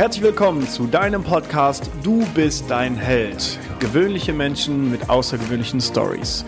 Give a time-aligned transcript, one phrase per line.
[0.00, 3.58] Herzlich willkommen zu deinem Podcast Du bist dein Held.
[3.80, 6.46] Gewöhnliche Menschen mit außergewöhnlichen Stories.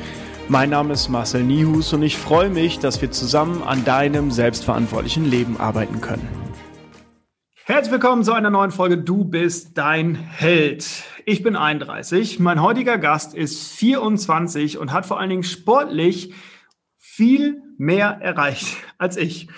[0.48, 5.26] Mein Name ist Marcel Nihus und ich freue mich, dass wir zusammen an deinem selbstverantwortlichen
[5.26, 6.26] Leben arbeiten können.
[7.66, 10.86] Herzlich willkommen zu einer neuen Folge Du bist dein Held.
[11.26, 12.40] Ich bin 31.
[12.40, 16.32] Mein heutiger Gast ist 24 und hat vor allen Dingen sportlich
[16.96, 19.48] viel mehr erreicht als ich.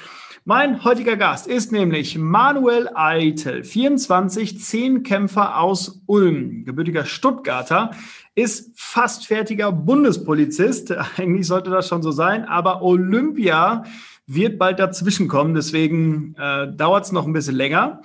[0.47, 7.93] Mein heutiger Gast ist nämlich Manuel Eitel, 24, Zehnkämpfer aus Ulm, gebürtiger Stuttgarter,
[8.35, 10.93] ist fast fertiger Bundespolizist.
[11.17, 13.85] Eigentlich sollte das schon so sein, aber Olympia
[14.27, 18.03] wird bald dazwischenkommen, deswegen äh, dauert es noch ein bisschen länger.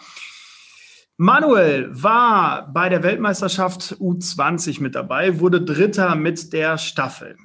[1.17, 7.35] Manuel war bei der Weltmeisterschaft U20 mit dabei, wurde Dritter mit der Staffel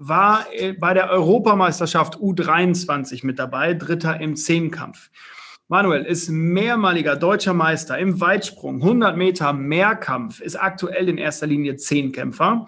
[0.00, 5.10] war äh, bei der Europameisterschaft U23 mit dabei, Dritter im Zehnkampf.
[5.68, 11.76] Manuel ist mehrmaliger deutscher Meister im Weitsprung, 100 Meter Mehrkampf, ist aktuell in erster Linie
[11.76, 12.66] Zehnkämpfer.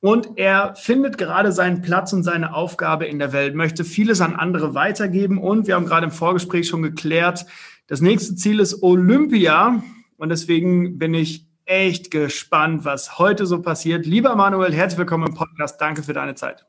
[0.00, 4.34] Und er findet gerade seinen Platz und seine Aufgabe in der Welt, möchte vieles an
[4.34, 5.38] andere weitergeben.
[5.38, 7.44] Und wir haben gerade im Vorgespräch schon geklärt,
[7.88, 9.82] das nächste Ziel ist Olympia.
[10.16, 14.06] Und deswegen bin ich echt gespannt, was heute so passiert.
[14.06, 15.80] Lieber Manuel, herzlich willkommen im Podcast.
[15.80, 16.66] Danke für deine Zeit.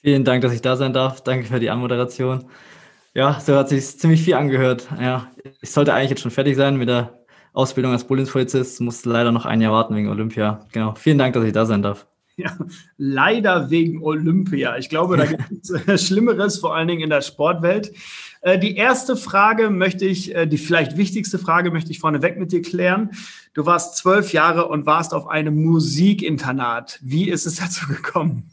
[0.00, 1.22] Vielen Dank, dass ich da sein darf.
[1.22, 2.44] Danke für die Anmoderation.
[3.14, 4.88] Ja, so hat sich ziemlich viel angehört.
[5.00, 5.30] Ja,
[5.62, 8.80] ich sollte eigentlich jetzt schon fertig sein mit der Ausbildung als Bundespolizist.
[8.80, 10.66] Muss leider noch ein Jahr warten wegen Olympia.
[10.72, 10.94] Genau.
[10.96, 12.06] Vielen Dank, dass ich da sein darf.
[12.36, 12.56] Ja,
[12.96, 14.76] leider wegen Olympia.
[14.76, 15.72] Ich glaube, da gibt es
[16.06, 17.92] Schlimmeres, vor allen Dingen in der Sportwelt.
[18.44, 22.52] Äh, die erste Frage möchte ich, äh, die vielleicht wichtigste Frage möchte ich vorneweg mit
[22.52, 23.10] dir klären.
[23.54, 26.98] Du warst zwölf Jahre und warst auf einem Musikinternat.
[27.02, 28.50] Wie ist es dazu gekommen?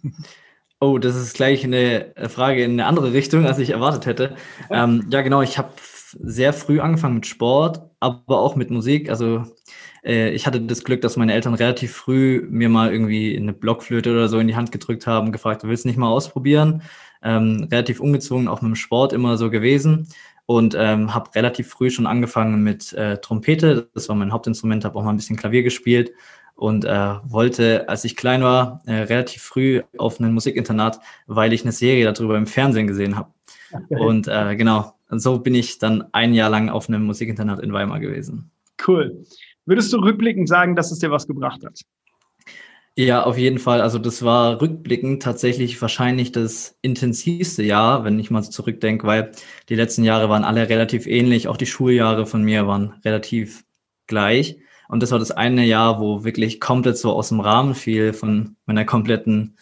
[0.80, 4.36] Oh, das ist gleich eine Frage in eine andere Richtung, als ich erwartet hätte.
[4.70, 5.42] Ähm, ja, genau.
[5.42, 5.70] Ich habe
[6.18, 9.10] sehr früh angefangen mit Sport, aber auch mit Musik.
[9.10, 9.44] Also
[10.06, 14.12] äh, ich hatte das Glück, dass meine Eltern relativ früh mir mal irgendwie eine Blockflöte
[14.12, 16.82] oder so in die Hand gedrückt haben, gefragt, du willst nicht mal ausprobieren?
[17.24, 20.08] Ähm, relativ ungezwungen, auch mit dem Sport immer so gewesen
[20.46, 23.90] und ähm, habe relativ früh schon angefangen mit äh, Trompete.
[23.94, 26.12] Das war mein Hauptinstrument, habe auch mal ein bisschen Klavier gespielt
[26.56, 31.64] und äh, wollte, als ich klein war, äh, relativ früh auf ein Musikinternat, weil ich
[31.64, 33.32] eine Serie darüber im Fernsehen gesehen habe.
[33.72, 34.00] Okay.
[34.00, 38.00] Und äh, genau, so bin ich dann ein Jahr lang auf einem Musikinternat in Weimar
[38.00, 38.52] gewesen.
[38.86, 39.26] Cool.
[39.66, 41.82] Würdest du rückblickend sagen, dass es dir was gebracht hat?
[42.98, 43.82] Ja, auf jeden Fall.
[43.82, 49.32] Also das war rückblickend tatsächlich wahrscheinlich das intensivste Jahr, wenn ich mal so zurückdenke, weil
[49.70, 51.48] die letzten Jahre waren alle relativ ähnlich.
[51.48, 53.64] Auch die Schuljahre von mir waren relativ
[54.08, 54.58] gleich.
[54.90, 58.58] Und das war das eine Jahr, wo wirklich komplett so aus dem Rahmen fiel von
[58.66, 59.56] meiner kompletten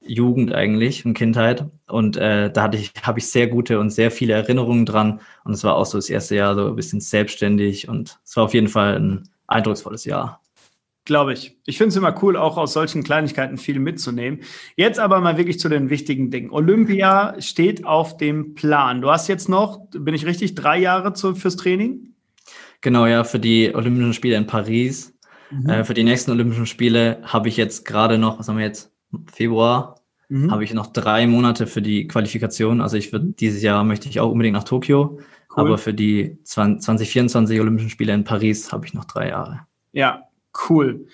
[0.00, 1.66] Jugend eigentlich und Kindheit.
[1.86, 5.20] Und äh, da hatte ich, habe ich sehr gute und sehr viele Erinnerungen dran.
[5.44, 8.44] Und es war auch so das erste Jahr so ein bisschen selbstständig und es war
[8.44, 10.40] auf jeden Fall ein eindrucksvolles Jahr.
[11.10, 11.58] Glaube ich.
[11.66, 14.42] Ich finde es immer cool, auch aus solchen Kleinigkeiten viel mitzunehmen.
[14.76, 16.52] Jetzt aber mal wirklich zu den wichtigen Dingen.
[16.52, 19.00] Olympia steht auf dem Plan.
[19.00, 22.14] Du hast jetzt noch, bin ich richtig, drei Jahre zu, fürs Training?
[22.80, 25.12] Genau, ja, für die Olympischen Spiele in Paris.
[25.50, 25.68] Mhm.
[25.68, 28.92] Äh, für die nächsten Olympischen Spiele habe ich jetzt gerade noch, was haben wir jetzt,
[29.32, 29.96] Februar,
[30.28, 30.52] mhm.
[30.52, 32.80] habe ich noch drei Monate für die Qualifikation.
[32.80, 35.18] Also ich würde dieses Jahr möchte ich auch unbedingt nach Tokio.
[35.18, 35.20] Cool.
[35.56, 39.62] Aber für die 2024 Olympischen Spiele in Paris habe ich noch drei Jahre.
[39.90, 40.29] Ja,
[40.68, 41.06] cool.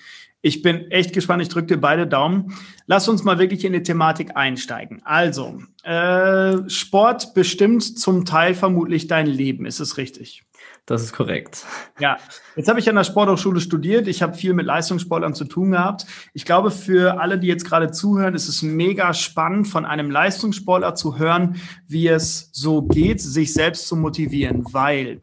[0.42, 1.42] Ich bin echt gespannt.
[1.42, 2.54] Ich drücke dir beide Daumen.
[2.86, 5.02] Lass uns mal wirklich in die Thematik einsteigen.
[5.04, 9.66] Also, äh, Sport bestimmt zum Teil vermutlich dein Leben.
[9.66, 10.44] Ist es richtig?
[10.86, 11.64] Das ist korrekt.
[11.98, 12.16] Ja,
[12.54, 14.06] jetzt habe ich an der Sporthochschule studiert.
[14.06, 16.06] Ich habe viel mit Leistungssportlern zu tun gehabt.
[16.32, 20.94] Ich glaube, für alle, die jetzt gerade zuhören, ist es mega spannend, von einem Leistungssportler
[20.94, 21.56] zu hören,
[21.88, 25.22] wie es so geht, sich selbst zu motivieren, weil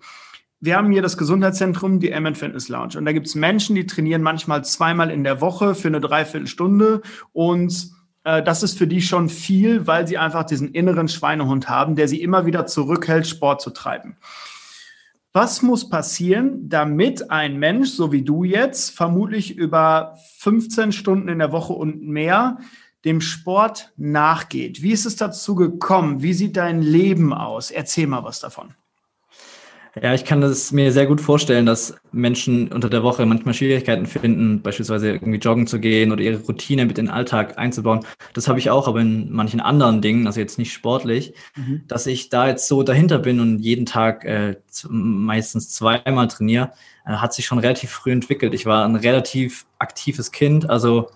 [0.63, 2.97] wir haben hier das Gesundheitszentrum, die MN Fitness Lounge.
[2.97, 7.01] Und da gibt es Menschen, die trainieren manchmal zweimal in der Woche für eine Dreiviertelstunde.
[7.33, 7.89] Und
[8.23, 12.07] äh, das ist für die schon viel, weil sie einfach diesen inneren Schweinehund haben, der
[12.07, 14.15] sie immer wieder zurückhält, Sport zu treiben.
[15.33, 21.39] Was muss passieren, damit ein Mensch, so wie du jetzt, vermutlich über 15 Stunden in
[21.39, 22.59] der Woche und mehr
[23.03, 24.81] dem Sport nachgeht?
[24.81, 26.21] Wie ist es dazu gekommen?
[26.23, 27.69] Wie sieht dein Leben aus?
[27.69, 28.75] Erzähl mal was davon.
[30.01, 34.07] Ja, ich kann das mir sehr gut vorstellen, dass Menschen unter der Woche manchmal Schwierigkeiten
[34.07, 38.03] finden, beispielsweise irgendwie joggen zu gehen oder ihre Routine mit in den Alltag einzubauen.
[38.33, 41.83] Das habe ich auch, aber in manchen anderen Dingen, also jetzt nicht sportlich, mhm.
[41.87, 44.55] dass ich da jetzt so dahinter bin und jeden Tag äh,
[44.89, 46.71] meistens zweimal trainiere,
[47.05, 48.55] äh, hat sich schon relativ früh entwickelt.
[48.55, 51.11] Ich war ein relativ aktives Kind, also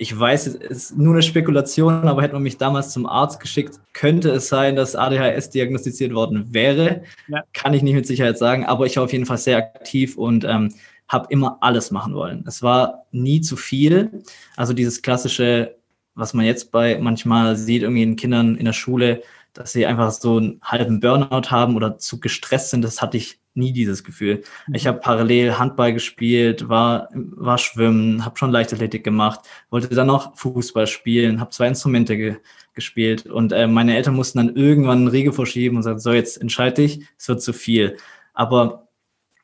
[0.00, 3.78] Ich weiß, es ist nur eine Spekulation, aber hätte man mich damals zum Arzt geschickt,
[3.92, 7.02] könnte es sein, dass ADHS diagnostiziert worden wäre.
[7.28, 7.42] Ja.
[7.52, 10.44] Kann ich nicht mit Sicherheit sagen, aber ich war auf jeden Fall sehr aktiv und
[10.44, 10.72] ähm,
[11.06, 12.44] habe immer alles machen wollen.
[12.46, 14.22] Es war nie zu viel.
[14.56, 15.76] Also dieses klassische,
[16.14, 20.12] was man jetzt bei manchmal sieht, irgendwie in Kindern in der Schule, dass sie einfach
[20.12, 24.42] so einen halben Burnout haben oder zu gestresst sind, das hatte ich nie dieses Gefühl.
[24.66, 24.74] Mhm.
[24.74, 29.40] Ich habe parallel Handball gespielt, war, war schwimmen, habe schon Leichtathletik gemacht,
[29.70, 32.36] wollte dann noch Fußball spielen, habe zwei Instrumente ge
[32.72, 36.40] gespielt und äh, meine Eltern mussten dann irgendwann einen Riegel vorschieben und sagen, so jetzt
[36.40, 37.96] entscheide dich, es wird zu viel.
[38.32, 38.88] Aber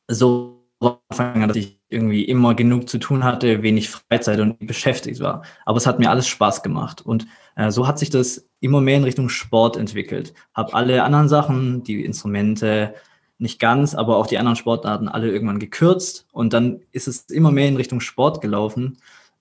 [0.09, 5.21] so Anfang an, dass ich irgendwie immer genug zu tun hatte, wenig Freizeit und beschäftigt
[5.21, 5.43] war.
[5.65, 7.01] Aber es hat mir alles Spaß gemacht.
[7.01, 10.35] Und äh, so hat sich das immer mehr in Richtung Sport entwickelt.
[10.55, 12.95] Habe alle anderen Sachen, die Instrumente,
[13.39, 16.27] nicht ganz, aber auch die anderen Sportarten alle irgendwann gekürzt.
[16.33, 18.99] Und dann ist es immer mehr in Richtung Sport gelaufen.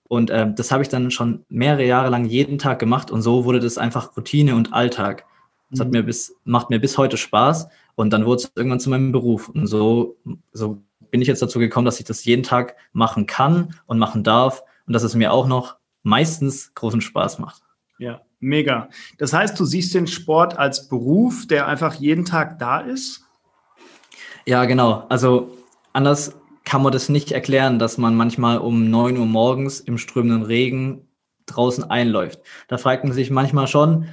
[0.08, 3.10] Und äh, das habe ich dann schon mehrere Jahre lang jeden Tag gemacht.
[3.10, 5.24] Und so wurde das einfach Routine und Alltag.
[5.70, 5.92] Das hat mhm.
[5.94, 7.68] mir bis, macht mir bis heute Spaß.
[7.94, 9.48] Und dann wurde es irgendwann zu meinem Beruf.
[9.48, 10.16] Und so,
[10.52, 14.22] so bin ich jetzt dazu gekommen, dass ich das jeden Tag machen kann und machen
[14.22, 17.62] darf und dass es mir auch noch meistens großen Spaß macht.
[17.98, 18.90] Ja, mega.
[19.18, 23.25] Das heißt, du siehst den Sport als Beruf, der einfach jeden Tag da ist?
[24.46, 25.04] Ja, genau.
[25.08, 25.56] Also
[25.92, 30.42] anders kann man das nicht erklären, dass man manchmal um 9 Uhr morgens im strömenden
[30.42, 31.08] Regen
[31.46, 32.40] draußen einläuft.
[32.68, 34.06] Da fragt man sich manchmal schon,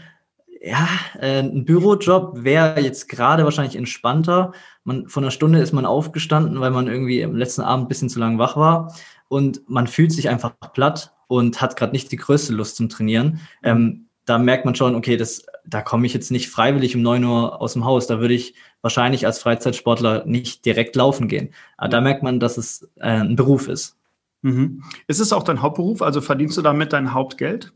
[0.61, 0.87] ja,
[1.19, 4.53] äh, ein Bürojob wäre jetzt gerade wahrscheinlich entspannter.
[4.85, 8.09] Man, von einer Stunde ist man aufgestanden, weil man irgendwie im letzten Abend ein bisschen
[8.09, 8.95] zu lang wach war.
[9.27, 13.39] Und man fühlt sich einfach platt und hat gerade nicht die größte Lust zum Trainieren.
[13.61, 17.23] Ähm, da merkt man schon, okay, das, da komme ich jetzt nicht freiwillig um neun
[17.23, 18.07] Uhr aus dem Haus.
[18.07, 21.53] Da würde ich wahrscheinlich als Freizeitsportler nicht direkt laufen gehen.
[21.77, 23.97] Aber da merkt man, dass es äh, ein Beruf ist.
[24.41, 24.83] Mhm.
[25.07, 26.01] Ist es auch dein Hauptberuf?
[26.01, 27.73] Also verdienst du damit dein Hauptgeld?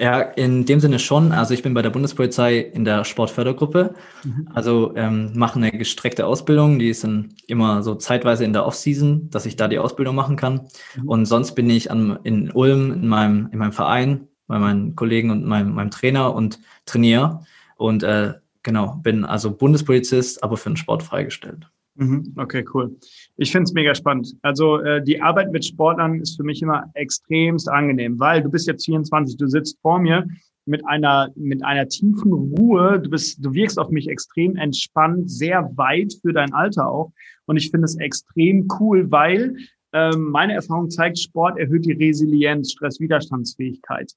[0.00, 1.32] Ja, in dem Sinne schon.
[1.32, 3.94] Also ich bin bei der Bundespolizei in der Sportfördergruppe.
[4.22, 4.48] Mhm.
[4.54, 9.28] Also ähm, mache eine gestreckte Ausbildung, die ist dann immer so zeitweise in der Offseason,
[9.30, 10.68] dass ich da die Ausbildung machen kann.
[10.94, 11.08] Mhm.
[11.08, 15.30] Und sonst bin ich an, in Ulm in meinem, in meinem Verein bei meinen Kollegen
[15.30, 17.46] und meinem, meinem Trainer und trainiere.
[17.76, 21.70] Und äh, genau, bin also Bundespolizist, aber für den Sport freigestellt.
[21.94, 22.32] Mhm.
[22.36, 22.96] Okay, cool.
[23.36, 24.34] Ich finde es mega spannend.
[24.42, 28.66] Also äh, die Arbeit mit Sportlern ist für mich immer extremst angenehm, weil du bist
[28.66, 30.26] jetzt 24, du sitzt vor mir
[30.64, 33.00] mit einer mit einer tiefen Ruhe.
[33.00, 37.12] Du bist, du wirkst auf mich extrem entspannt, sehr weit für dein Alter auch.
[37.46, 39.56] Und ich finde es extrem cool, weil
[39.92, 44.12] ähm, meine Erfahrung zeigt, Sport erhöht die Resilienz, Stresswiderstandsfähigkeit.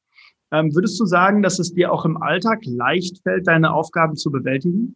[0.51, 4.31] Ähm, würdest du sagen, dass es dir auch im Alltag leicht fällt, deine Aufgaben zu
[4.31, 4.95] bewältigen?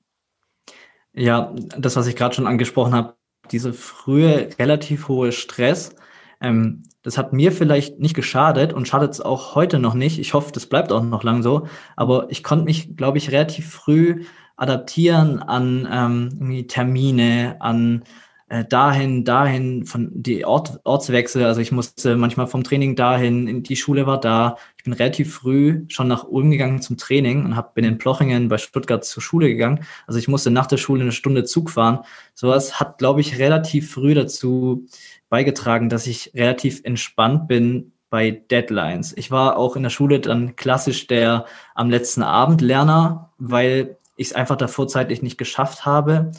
[1.14, 3.16] Ja, das, was ich gerade schon angesprochen habe,
[3.52, 5.96] diese frühe, relativ hohe Stress,
[6.42, 10.18] ähm, das hat mir vielleicht nicht geschadet und schadet es auch heute noch nicht.
[10.20, 11.68] Ich hoffe, das bleibt auch noch lang so.
[11.96, 14.26] Aber ich konnte mich, glaube ich, relativ früh
[14.58, 18.04] adaptieren an ähm, Termine, an
[18.48, 21.46] äh, dahin, dahin, von die Ort, Ortswechsel.
[21.46, 24.58] Also ich musste manchmal vom Training dahin, die Schule war da.
[24.78, 28.48] Ich bin relativ früh schon nach Ulm gegangen zum Training und hab, bin in Plochingen
[28.48, 29.84] bei Stuttgart zur Schule gegangen.
[30.06, 32.00] Also ich musste nach der Schule eine Stunde Zug fahren.
[32.36, 34.86] Sowas hat, glaube ich, relativ früh dazu
[35.30, 39.18] beigetragen, dass ich relativ entspannt bin bei Deadlines.
[39.18, 44.28] Ich war auch in der Schule dann klassisch der am letzten Abend Lerner, weil ich
[44.28, 46.32] es einfach davor zeitlich nicht geschafft habe.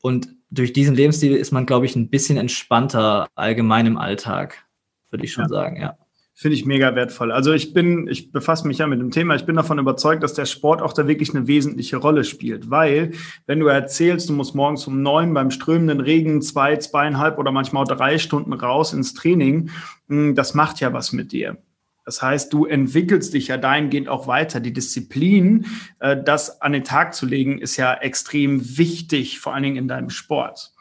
[0.00, 4.66] Und durch diesen Lebensstil ist man, glaube ich, ein bisschen entspannter allgemein im Alltag,
[5.10, 5.48] würde ich schon ja.
[5.48, 5.96] sagen, ja.
[6.34, 7.30] Finde ich mega wertvoll.
[7.30, 10.32] Also ich bin, ich befasse mich ja mit dem Thema, ich bin davon überzeugt, dass
[10.32, 12.70] der Sport auch da wirklich eine wesentliche Rolle spielt.
[12.70, 13.12] Weil,
[13.46, 17.84] wenn du erzählst, du musst morgens um neun beim strömenden Regen zwei, zweieinhalb oder manchmal
[17.84, 19.70] auch drei Stunden raus ins Training,
[20.08, 21.58] hm, das macht ja was mit dir.
[22.04, 24.60] Das heißt, du entwickelst dich ja dahingehend auch weiter.
[24.60, 25.66] Die Disziplin,
[26.00, 29.88] äh, das an den Tag zu legen, ist ja extrem wichtig, vor allen Dingen in
[29.88, 30.72] deinem Sport.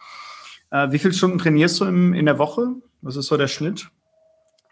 [0.71, 2.75] Äh, wie viele Stunden trainierst du in der Woche?
[3.01, 3.89] Was ist so der Schnitt?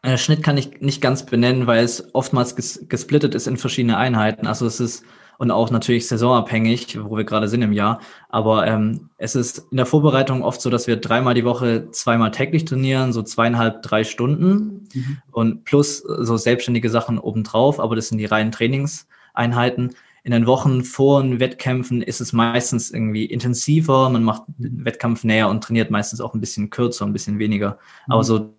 [0.04, 3.98] Der Schnitt kann ich nicht ganz benennen, weil es oftmals ges gesplittet ist in verschiedene
[3.98, 4.48] Einheiten.
[4.48, 5.04] Also es ist
[5.40, 8.02] und auch natürlich saisonabhängig, wo wir gerade sind im Jahr.
[8.28, 12.32] Aber ähm, es ist in der Vorbereitung oft so, dass wir dreimal die Woche zweimal
[12.32, 15.18] täglich trainieren, so zweieinhalb, drei Stunden mhm.
[15.32, 17.80] und plus so selbstständige Sachen obendrauf.
[17.80, 19.96] Aber das sind die reinen Trainingseinheiten.
[20.24, 24.10] In den Wochen vor den Wettkämpfen ist es meistens irgendwie intensiver.
[24.10, 27.80] Man macht den Wettkampf näher und trainiert meistens auch ein bisschen kürzer, ein bisschen weniger.
[28.08, 28.14] Mhm.
[28.14, 28.54] Aber so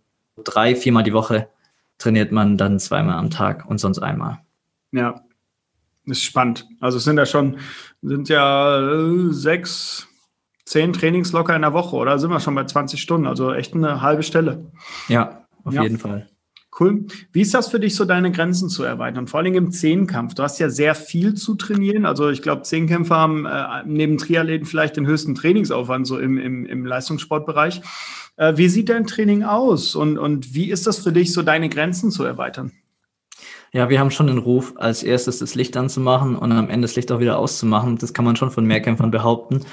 [0.44, 1.50] drei, viermal die Woche
[1.99, 4.38] trainiert man dann zweimal am Tag und sonst einmal.
[4.92, 5.22] Ja,
[6.07, 6.66] ist spannend.
[6.80, 7.59] Also es sind ja schon,
[8.02, 10.09] sind ja äh, sechs,
[10.64, 13.26] zehn Trainings locker in der Woche, oder sind wir schon bei 20 Stunden?
[13.26, 14.71] Also echt eine halbe Stelle.
[15.09, 15.83] Ja, auf ja.
[15.83, 16.28] jeden Fall.
[16.78, 17.07] Cool.
[17.33, 19.26] Wie ist das für dich, so deine Grenzen zu erweitern?
[19.26, 20.35] Vor allem im Zehnkampf.
[20.35, 22.07] Du hast ja sehr viel zu trainieren.
[22.07, 26.64] Also ich glaube, Zehnkämpfer haben äh, neben Triathleten vielleicht den höchsten Trainingsaufwand so im, im,
[26.64, 27.83] im Leistungssportbereich.
[28.37, 31.69] Äh, wie sieht dein Training aus und, und wie ist das für dich, so deine
[31.69, 32.73] Grenzen zu erweitern?
[33.72, 36.96] Ja, wir haben schon den Ruf, als erstes das Licht anzumachen und am Ende das
[36.96, 37.98] Licht auch wieder auszumachen.
[37.98, 39.64] Das kann man schon von Mehrkämpfern behaupten.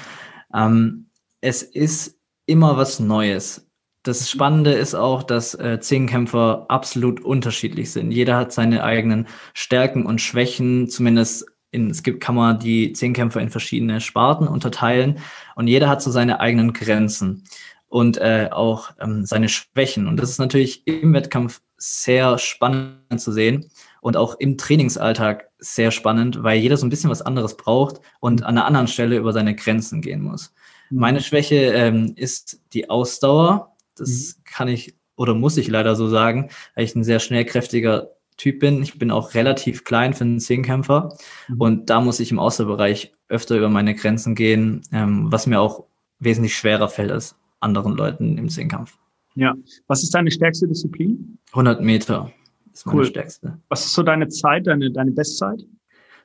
[0.54, 3.68] Ähm, es ist immer was Neues.
[4.04, 8.12] Das Spannende ist auch, dass äh, Zehnkämpfer absolut unterschiedlich sind.
[8.12, 13.40] Jeder hat seine eigenen Stärken und Schwächen, zumindest in, es gibt, kann man die Zehnkämpfer
[13.40, 15.18] in verschiedene Sparten unterteilen
[15.56, 17.44] und jeder hat so seine eigenen Grenzen
[17.88, 20.06] und äh, auch ähm, seine Schwächen.
[20.06, 23.68] Und das ist natürlich im Wettkampf sehr spannend zu sehen
[24.00, 28.42] und auch im Trainingsalltag sehr spannend, weil jeder so ein bisschen was anderes braucht und
[28.42, 30.52] an einer anderen Stelle über seine Grenzen gehen muss.
[30.90, 30.98] Mhm.
[30.98, 33.74] Meine Schwäche ähm, ist die Ausdauer.
[33.96, 34.44] Das mhm.
[34.44, 38.82] kann ich oder muss ich leider so sagen, weil ich ein sehr schnellkräftiger Typ bin.
[38.82, 41.16] Ich bin auch relativ klein für einen Zehnkämpfer
[41.48, 41.60] mhm.
[41.60, 45.84] und da muss ich im Ausdauerbereich öfter über meine Grenzen gehen, ähm, was mir auch
[46.20, 48.96] wesentlich schwerer fällt als anderen Leuten im Zehnkampf.
[49.34, 49.54] Ja.
[49.88, 51.38] Was ist deine stärkste Disziplin?
[51.50, 52.32] 100 Meter
[52.78, 53.04] ist meine cool.
[53.06, 53.58] stärkste.
[53.68, 55.64] Was ist so deine Zeit, deine, deine Bestzeit?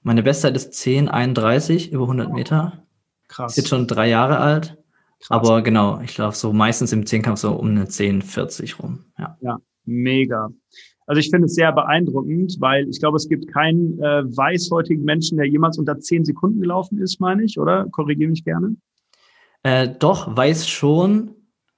[0.04, 2.84] Meine Bestzeit ist 10,31 über 100 Meter.
[3.28, 3.54] Krass.
[3.54, 4.78] Ist jetzt schon drei Jahre alt.
[5.20, 5.30] Krass.
[5.30, 9.06] Aber genau, ich laufe so meistens im Zehnkampf so um eine 10,40 rum.
[9.18, 9.38] Ja.
[9.42, 10.50] ja, mega.
[11.08, 15.38] Also ich finde es sehr beeindruckend, weil ich glaube, es gibt keinen äh, weißhäutigen Menschen,
[15.38, 17.88] der jemals unter 10 Sekunden gelaufen ist, meine ich, oder?
[17.92, 18.76] Korrigiere mich gerne.
[19.64, 21.32] Äh, doch, weiß schon,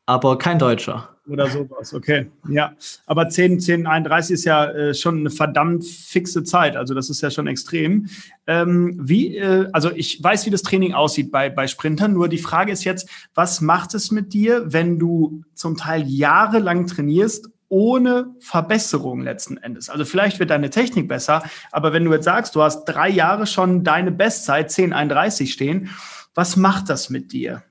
[0.06, 1.15] aber kein Deutscher.
[1.28, 2.28] Oder sowas, okay.
[2.48, 2.76] Ja,
[3.08, 6.76] aber 10, 10, 31 ist ja äh, schon eine verdammt fixe Zeit.
[6.76, 8.08] Also das ist ja schon extrem.
[8.46, 12.14] Ähm, wie, äh, also ich weiß, wie das Training aussieht bei, bei Sprintern.
[12.14, 16.86] Nur die Frage ist jetzt, was macht es mit dir, wenn du zum Teil jahrelang
[16.86, 19.90] trainierst ohne Verbesserung letzten Endes.
[19.90, 23.48] Also vielleicht wird deine Technik besser, aber wenn du jetzt sagst, du hast drei Jahre
[23.48, 25.90] schon deine Bestzeit 10,31 stehen,
[26.36, 27.64] was macht das mit dir?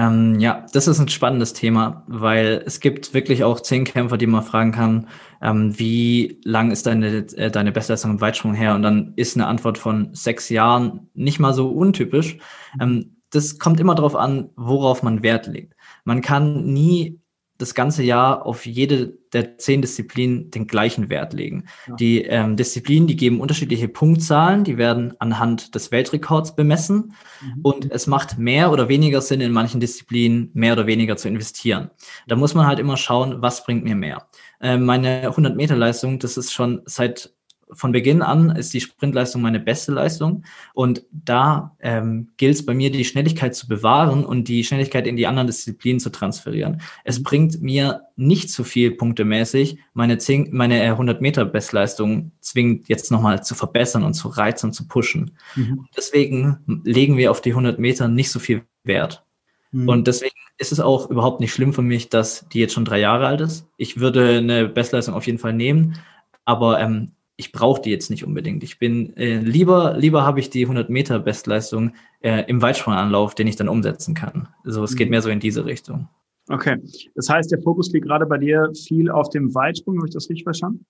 [0.00, 4.26] Ähm, ja, das ist ein spannendes Thema, weil es gibt wirklich auch zehn Kämpfer, die
[4.26, 5.08] man fragen kann,
[5.42, 8.74] ähm, wie lang ist deine, äh, deine Bestleistung im Weitsprung her?
[8.74, 12.38] Und dann ist eine Antwort von sechs Jahren nicht mal so untypisch.
[12.80, 15.74] Ähm, das kommt immer darauf an, worauf man Wert legt.
[16.04, 17.19] Man kann nie
[17.60, 21.64] das ganze Jahr auf jede der zehn Disziplinen den gleichen Wert legen.
[21.86, 21.94] Ja.
[21.96, 27.60] Die ähm, Disziplinen, die geben unterschiedliche Punktzahlen, die werden anhand des Weltrekords bemessen mhm.
[27.62, 31.90] und es macht mehr oder weniger Sinn, in manchen Disziplinen mehr oder weniger zu investieren.
[32.26, 34.26] Da muss man halt immer schauen, was bringt mir mehr.
[34.60, 37.32] Äh, meine 100 Meter Leistung, das ist schon seit
[37.72, 40.44] von Beginn an ist die Sprintleistung meine beste Leistung.
[40.74, 45.16] Und da ähm, gilt es bei mir, die Schnelligkeit zu bewahren und die Schnelligkeit in
[45.16, 46.80] die anderen Disziplinen zu transferieren.
[47.04, 52.88] Es bringt mir nicht zu viel punktemäßig, meine, 10, meine 100 äh, Meter Bestleistung zwingend
[52.88, 55.32] jetzt nochmal zu verbessern und zu reizen und zu pushen.
[55.56, 55.86] Mhm.
[55.96, 59.24] Deswegen legen wir auf die 100 Meter nicht so viel Wert.
[59.72, 59.88] Mhm.
[59.88, 62.98] Und deswegen ist es auch überhaupt nicht schlimm für mich, dass die jetzt schon drei
[62.98, 63.66] Jahre alt ist.
[63.76, 65.98] Ich würde eine Bestleistung auf jeden Fall nehmen,
[66.44, 68.62] aber ähm, ich brauche die jetzt nicht unbedingt.
[68.62, 73.46] Ich bin äh, lieber, lieber habe ich die 100 Meter Bestleistung äh, im Weitspranganlauf, den
[73.46, 74.48] ich dann umsetzen kann.
[74.62, 75.12] Also es geht mhm.
[75.12, 76.06] mehr so in diese Richtung.
[76.50, 76.76] Okay,
[77.14, 80.28] das heißt, der Fokus liegt gerade bei dir viel auf dem Weitsprung, habe ich das
[80.28, 80.84] richtig verstanden?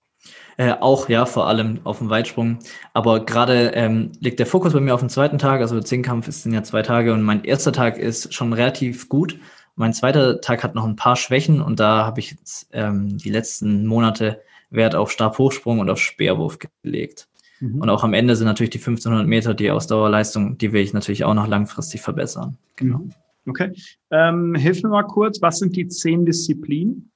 [0.56, 2.58] Äh, auch ja, vor allem auf dem Weitsprung.
[2.94, 5.60] Aber gerade ähm, liegt der Fokus bei mir auf dem zweiten Tag.
[5.60, 9.38] Also Zehnkampf ist sind ja zwei Tage und mein erster Tag ist schon relativ gut.
[9.76, 13.30] Mein zweiter Tag hat noch ein paar Schwächen und da habe ich jetzt ähm, die
[13.30, 17.28] letzten Monate Wert auf Stabhochsprung und auf Speerwurf gelegt.
[17.60, 17.82] Mhm.
[17.82, 21.24] Und auch am Ende sind natürlich die 1500 Meter die Ausdauerleistung, die will ich natürlich
[21.24, 22.56] auch noch langfristig verbessern.
[22.76, 22.98] Genau.
[22.98, 23.14] Mhm.
[23.46, 23.72] Okay.
[24.10, 27.10] Ähm, hilf mir mal kurz, was sind die zehn Disziplinen?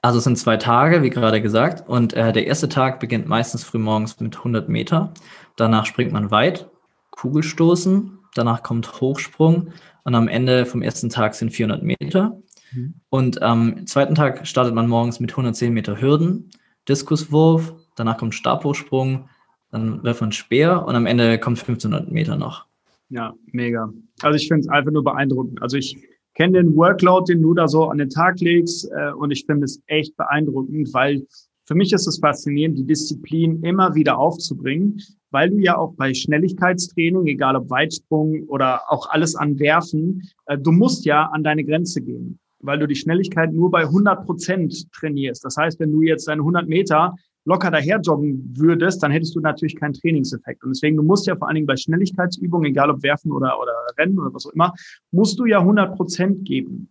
[0.00, 1.88] Also es sind zwei Tage, wie gerade gesagt.
[1.88, 5.12] Und äh, der erste Tag beginnt meistens frühmorgens mit 100 Meter.
[5.56, 6.68] Danach springt man weit,
[7.12, 8.18] Kugelstoßen.
[8.34, 9.72] Danach kommt Hochsprung.
[10.04, 12.36] Und am Ende vom ersten Tag sind 400 Meter.
[12.74, 12.94] Mhm.
[13.08, 16.50] Und am zweiten Tag startet man morgens mit 110 Meter Hürden,
[16.88, 19.28] Diskuswurf, danach kommt Stabhochsprung,
[19.70, 22.66] dann wirft man Speer und am Ende kommt 1500 Meter noch.
[23.08, 23.92] Ja, mega.
[24.22, 25.60] Also ich finde es einfach nur beeindruckend.
[25.62, 25.96] Also ich
[26.34, 29.64] kenne den Workload, den du da so an den Tag legst äh, und ich finde
[29.64, 31.26] es echt beeindruckend, weil
[31.66, 35.00] für mich ist es faszinierend, die Disziplin immer wieder aufzubringen,
[35.30, 40.58] weil du ja auch bei Schnelligkeitstraining, egal ob Weitsprung oder auch alles an Werfen, äh,
[40.58, 44.90] du musst ja an deine Grenze gehen weil du die Schnelligkeit nur bei 100 Prozent
[44.92, 45.44] trainierst.
[45.44, 47.14] Das heißt, wenn du jetzt deine 100 Meter
[47.44, 50.62] locker daher joggen würdest, dann hättest du natürlich keinen Trainingseffekt.
[50.62, 53.72] Und deswegen, du musst ja vor allen Dingen bei Schnelligkeitsübungen, egal ob Werfen oder, oder
[53.98, 54.72] Rennen oder was auch immer,
[55.10, 56.88] musst du ja 100 Prozent geben.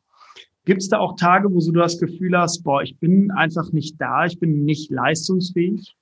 [0.65, 3.99] Gibt es da auch Tage, wo du das Gefühl hast, boah, ich bin einfach nicht
[3.99, 5.95] da, ich bin nicht leistungsfähig?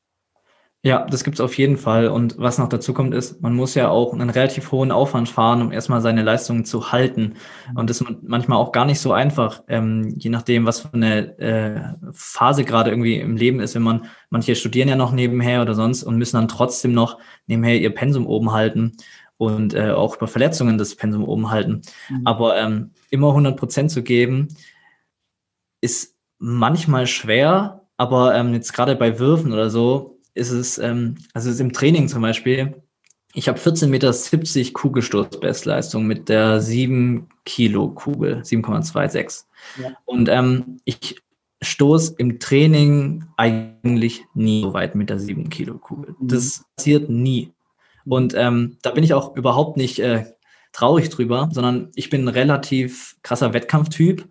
[0.81, 2.07] Ja, das gibt's auf jeden Fall.
[2.07, 5.61] Und was noch dazu kommt, ist, man muss ja auch einen relativ hohen Aufwand fahren,
[5.61, 7.33] um erstmal seine Leistungen zu halten.
[7.75, 11.37] Und das ist manchmal auch gar nicht so einfach, ähm, je nachdem, was für eine
[11.37, 11.81] äh,
[12.13, 13.75] Phase gerade irgendwie im Leben ist.
[13.75, 17.77] Wenn man, manche studieren ja noch nebenher oder sonst und müssen dann trotzdem noch nebenher
[17.77, 18.95] ihr Pensum oben halten
[19.35, 21.81] und äh, auch über Verletzungen das Pensum oben halten.
[22.09, 22.21] Mhm.
[22.23, 24.47] Aber ähm, immer 100 Prozent zu geben,
[25.81, 31.49] ist manchmal schwer, aber ähm, jetzt gerade bei Würfen oder so, ist es, ähm, also
[31.49, 32.81] ist im Training zum Beispiel,
[33.33, 39.43] ich habe 14,70 Meter Kugelstoßbestleistung mit der 7 Kilo Kugel, 7,26.
[39.81, 39.91] Ja.
[40.05, 41.21] Und ähm, ich
[41.61, 46.15] stoße im Training eigentlich nie so weit mit der 7 Kilo Kugel.
[46.19, 46.27] Mhm.
[46.27, 47.53] Das passiert nie.
[48.05, 50.25] Und ähm, da bin ich auch überhaupt nicht äh,
[50.71, 54.27] traurig drüber, sondern ich bin ein relativ krasser Wettkampftyp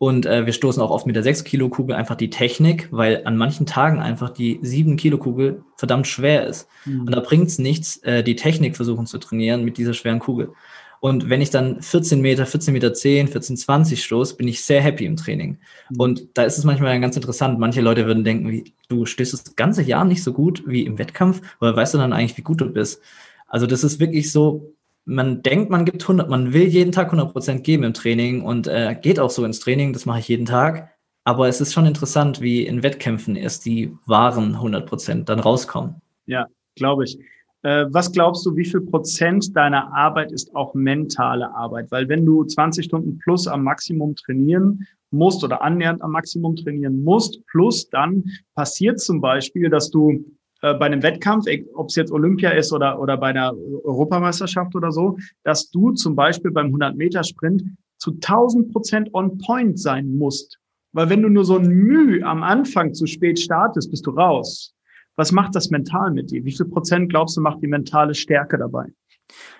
[0.00, 3.20] und äh, wir stoßen auch oft mit der 6 Kilo Kugel einfach die Technik, weil
[3.26, 6.68] an manchen Tagen einfach die 7 Kilo Kugel verdammt schwer ist.
[6.86, 7.00] Mhm.
[7.00, 10.54] Und da bringt es nichts, äh, die Technik versuchen zu trainieren mit dieser schweren Kugel.
[11.00, 14.80] Und wenn ich dann 14 Meter, 14 Meter 10, 14, 20 stoße, bin ich sehr
[14.80, 15.58] happy im Training.
[15.90, 16.00] Mhm.
[16.00, 17.58] Und da ist es manchmal ganz interessant.
[17.58, 20.96] Manche Leute würden denken, wie, du stößt das ganze Jahr nicht so gut wie im
[20.96, 23.02] Wettkampf, aber weißt du dann eigentlich, wie gut du bist?
[23.48, 24.72] Also das ist wirklich so,
[25.10, 28.68] man denkt, man gibt 100, man will jeden Tag 100 Prozent geben im Training und
[28.68, 30.90] äh, geht auch so ins Training, das mache ich jeden Tag.
[31.24, 35.96] Aber es ist schon interessant, wie in Wettkämpfen erst die wahren 100 Prozent dann rauskommen.
[36.26, 37.18] Ja, glaube ich.
[37.62, 41.90] Äh, was glaubst du, wie viel Prozent deiner Arbeit ist auch mentale Arbeit?
[41.90, 47.02] Weil wenn du 20 Stunden plus am Maximum trainieren musst oder annähernd am Maximum trainieren
[47.02, 48.24] musst, plus dann
[48.54, 50.24] passiert zum Beispiel, dass du
[50.62, 54.92] äh, bei einem Wettkampf, ob es jetzt Olympia ist oder, oder bei einer Europameisterschaft oder
[54.92, 57.62] so, dass du zum Beispiel beim 100-Meter-Sprint
[57.96, 60.58] zu 1000 Prozent on point sein musst.
[60.92, 64.74] Weil wenn du nur so ein Mühe am Anfang zu spät startest, bist du raus.
[65.16, 66.44] Was macht das mental mit dir?
[66.44, 68.86] Wie viel Prozent glaubst du macht die mentale Stärke dabei?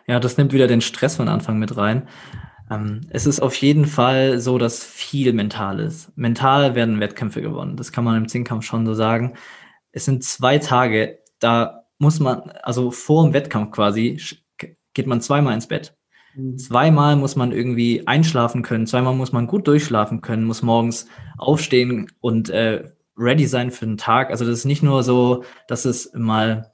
[0.07, 2.09] Ja, das nimmt wieder den Stress von Anfang mit rein.
[2.71, 6.17] Ähm, es ist auf jeden Fall so, dass viel mental ist.
[6.17, 7.77] Mental werden Wettkämpfe gewonnen.
[7.77, 9.35] Das kann man im Zehnkampf schon so sagen
[9.93, 14.21] es sind zwei Tage, da muss man, also vor dem Wettkampf quasi,
[14.95, 15.97] geht man zweimal ins Bett.
[16.35, 16.59] Mhm.
[16.59, 21.07] Zweimal muss man irgendwie einschlafen können, zweimal muss man gut durchschlafen können, muss morgens
[21.39, 24.31] aufstehen und äh, ready sein für den Tag.
[24.31, 26.73] Also das ist nicht nur so, dass es mal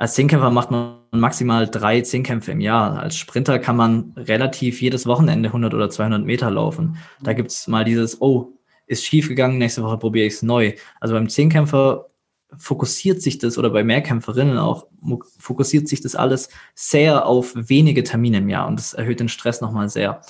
[0.00, 2.98] als Zehnkämpfer macht man maximal drei Zehnkämpfe im Jahr.
[2.98, 6.96] Als Sprinter kann man relativ jedes Wochenende 100 oder 200 Meter laufen.
[7.22, 8.54] Da gibt's mal dieses, oh,
[8.86, 10.72] ist schief gegangen, nächste Woche probiere ich es neu.
[11.00, 12.09] Also beim Zehnkämpfer
[12.56, 14.86] fokussiert sich das oder bei Mehrkämpferinnen auch
[15.38, 19.60] fokussiert sich das alles sehr auf wenige Termine im Jahr und das erhöht den Stress
[19.60, 20.20] nochmal sehr.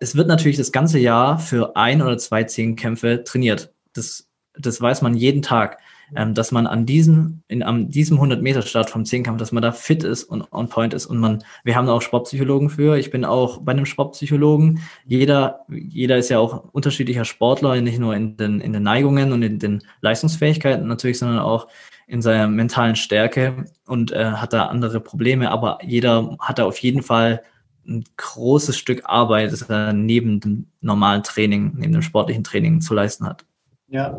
[0.00, 3.72] Es wird natürlich das ganze Jahr für ein oder zwei Zehnkämpfe trainiert.
[3.92, 5.78] Das, das weiß man jeden Tag
[6.16, 10.04] ähm, dass man an diesem, in, an diesem 100-Meter-Start vom Zehnkampf, dass man da fit
[10.04, 11.06] ist und on point ist.
[11.06, 12.96] Und man, wir haben auch Sportpsychologen für.
[12.96, 14.80] Ich bin auch bei einem Sportpsychologen.
[15.04, 19.42] Jeder, jeder ist ja auch unterschiedlicher Sportler, nicht nur in den, in den Neigungen und
[19.42, 21.68] in den Leistungsfähigkeiten natürlich, sondern auch
[22.06, 25.50] in seiner mentalen Stärke und äh, hat da andere Probleme.
[25.50, 27.42] Aber jeder hat da auf jeden Fall
[27.86, 32.94] ein großes Stück Arbeit, das er neben dem normalen Training, neben dem sportlichen Training zu
[32.94, 33.44] leisten hat.
[33.88, 34.16] Ja,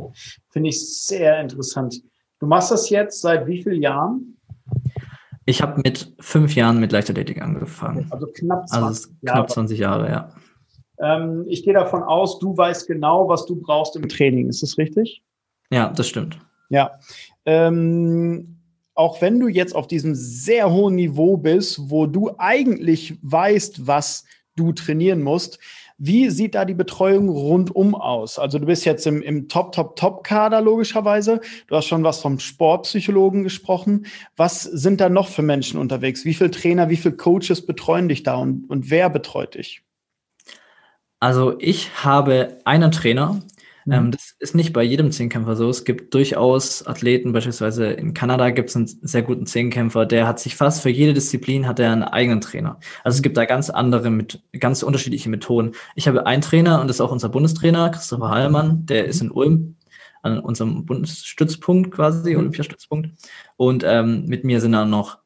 [0.50, 2.02] finde ich sehr interessant.
[2.40, 4.38] Du machst das jetzt seit wie vielen Jahren?
[5.46, 8.08] Ich habe mit fünf Jahren mit Leichtathletik angefangen.
[8.12, 9.38] Also knapp 20 also Jahre.
[9.38, 10.34] Knapp 20 Jahre, ja.
[11.00, 14.48] Ähm, ich gehe davon aus, du weißt genau, was du brauchst im Training.
[14.48, 15.24] Ist das richtig?
[15.72, 16.40] Ja, das stimmt.
[16.70, 17.00] Ja.
[17.46, 18.60] Ähm,
[18.96, 24.26] auch wenn du jetzt auf diesem sehr hohen Niveau bist, wo du eigentlich weißt, was
[24.56, 25.58] du trainieren musst,
[26.00, 28.40] wie sieht da die Betreuung rundum aus?
[28.40, 31.42] Also du bist jetzt im, im Top, Top, Top-Kader logischerweise.
[31.68, 34.06] Du hast schon was vom Sportpsychologen gesprochen.
[34.38, 36.24] Was sind da noch für Menschen unterwegs?
[36.24, 39.84] Wie viele Trainer, wie viele Coaches betreuen dich da und, und wer betreut dich?
[41.20, 43.42] Also ich habe einen Trainer,
[43.86, 43.94] Mhm.
[43.94, 45.70] Ähm, das ist nicht bei jedem Zehnkämpfer so.
[45.70, 50.40] Es gibt durchaus Athleten, beispielsweise in Kanada gibt es einen sehr guten Zehnkämpfer, der hat
[50.40, 52.80] sich fast für jede Disziplin hat er einen eigenen Trainer.
[53.04, 53.24] Also es mhm.
[53.24, 55.72] gibt da ganz andere, mit ganz unterschiedliche Methoden.
[55.96, 59.32] Ich habe einen Trainer und das ist auch unser Bundestrainer, Christopher Heilmann, der ist in
[59.32, 59.76] Ulm
[60.22, 62.40] an unserem Bundesstützpunkt quasi, mhm.
[62.40, 63.10] Olympiastützpunkt.
[63.58, 65.20] Und ähm, mit mir sind dann noch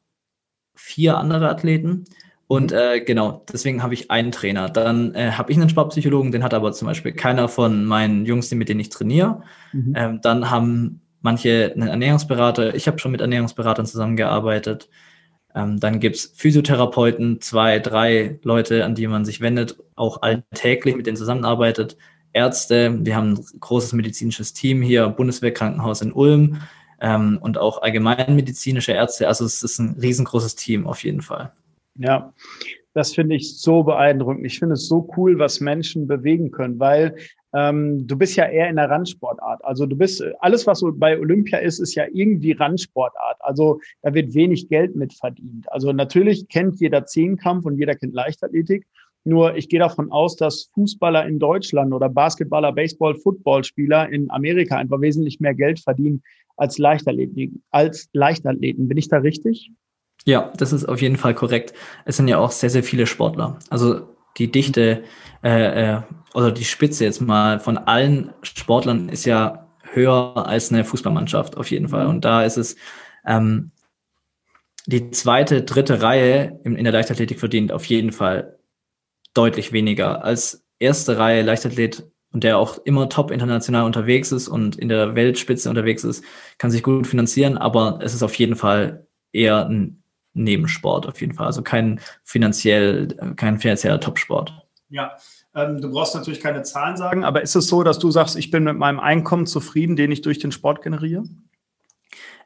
[0.76, 2.06] vier andere Athleten.
[2.48, 2.78] Und mhm.
[2.78, 4.70] äh, genau, deswegen habe ich einen Trainer.
[4.70, 8.52] Dann äh, habe ich einen Sportpsychologen, den hat aber zum Beispiel keiner von meinen Jungs,
[8.52, 9.42] mit denen ich trainiere.
[9.72, 9.94] Mhm.
[9.96, 12.76] Ähm, dann haben manche einen Ernährungsberater.
[12.76, 14.90] Ich habe schon mit Ernährungsberatern zusammengearbeitet.
[15.56, 21.08] Ähm, dann gibt's Physiotherapeuten, zwei, drei Leute, an die man sich wendet, auch alltäglich mit
[21.08, 21.98] denen zusammenarbeitet.
[22.34, 26.62] Ärzte, wir haben ein großes medizinisches Team hier, Bundeswehrkrankenhaus in Ulm
[27.00, 29.28] ähm, und auch allgemeinmedizinische Ärzte.
[29.28, 31.52] Also es ist ein riesengroßes Team auf jeden Fall.
[31.96, 32.34] Ja,
[32.94, 34.46] das finde ich so beeindruckend.
[34.46, 37.16] Ich finde es so cool, was Menschen bewegen können, weil
[37.54, 39.64] ähm, du bist ja eher in der Randsportart.
[39.64, 43.38] Also du bist, alles, was bei Olympia ist, ist ja irgendwie Randsportart.
[43.40, 45.72] Also da wird wenig Geld mit verdient.
[45.72, 48.86] Also natürlich kennt jeder Zehnkampf und jeder kennt Leichtathletik.
[49.24, 54.78] Nur ich gehe davon aus, dass Fußballer in Deutschland oder Basketballer, Baseball, Footballspieler in Amerika
[54.78, 56.22] einfach wesentlich mehr Geld verdienen
[56.58, 57.64] als Leichtathleten.
[57.72, 58.88] Als Leichtathleten.
[58.88, 59.72] Bin ich da richtig?
[60.26, 61.74] Ja, das ist auf jeden Fall korrekt.
[62.06, 63.60] Es sind ja auch sehr, sehr viele Sportler.
[63.70, 65.04] Also die Dichte
[65.44, 66.02] äh, äh,
[66.34, 71.70] oder die Spitze jetzt mal von allen Sportlern ist ja höher als eine Fußballmannschaft auf
[71.70, 72.08] jeden Fall.
[72.08, 72.76] Und da ist es
[73.26, 73.72] ähm,
[74.86, 78.60] die zweite, dritte Reihe in, in der Leichtathletik verdient auf jeden Fall
[79.34, 84.76] deutlich weniger als erste Reihe Leichtathlet und der auch immer top international unterwegs ist und
[84.76, 86.24] in der Weltspitze unterwegs ist,
[86.58, 90.03] kann sich gut finanzieren, aber es ist auf jeden Fall eher ein
[90.34, 91.48] Nebensport auf jeden Fall.
[91.48, 94.54] Also kein finanziell, kein finanzieller Topsport.
[94.90, 95.18] Ja,
[95.56, 98.52] ähm, du brauchst natürlich keine Zahlen sagen, aber ist es so, dass du sagst, ich
[98.52, 101.24] bin mit meinem Einkommen zufrieden, den ich durch den Sport generiere?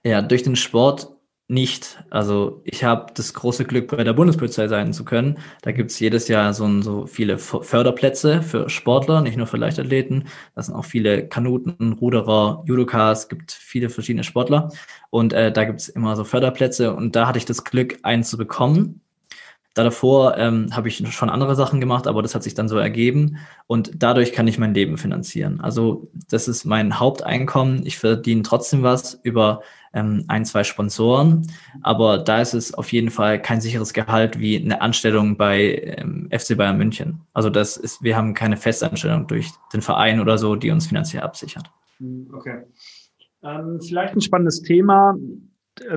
[0.03, 1.16] Ja, durch den Sport
[1.49, 2.03] nicht.
[2.09, 5.39] Also ich habe das große Glück, bei der Bundespolizei sein zu können.
[5.61, 10.27] Da gibt's jedes Jahr so, so viele Förderplätze für Sportler, nicht nur für Leichtathleten.
[10.55, 14.71] Das sind auch viele Kanuten, Ruderer, Judokas, gibt viele verschiedene Sportler.
[15.09, 16.93] Und äh, da gibt's immer so Förderplätze.
[16.93, 19.01] Und da hatte ich das Glück, einen zu bekommen.
[19.77, 22.77] Da davor ähm, habe ich schon andere Sachen gemacht, aber das hat sich dann so
[22.77, 23.37] ergeben
[23.67, 25.61] und dadurch kann ich mein Leben finanzieren.
[25.61, 27.85] Also das ist mein Haupteinkommen.
[27.85, 29.61] Ich verdiene trotzdem was über
[29.93, 31.45] ähm, ein, zwei Sponsoren.
[31.83, 36.27] Aber da ist es auf jeden Fall kein sicheres Gehalt wie eine Anstellung bei ähm,
[36.31, 37.21] FC Bayern München.
[37.33, 41.21] Also das ist, wir haben keine Festanstellung durch den Verein oder so, die uns finanziell
[41.21, 41.69] absichert.
[42.33, 42.63] Okay.
[43.43, 45.15] Ähm, vielleicht ein spannendes Thema.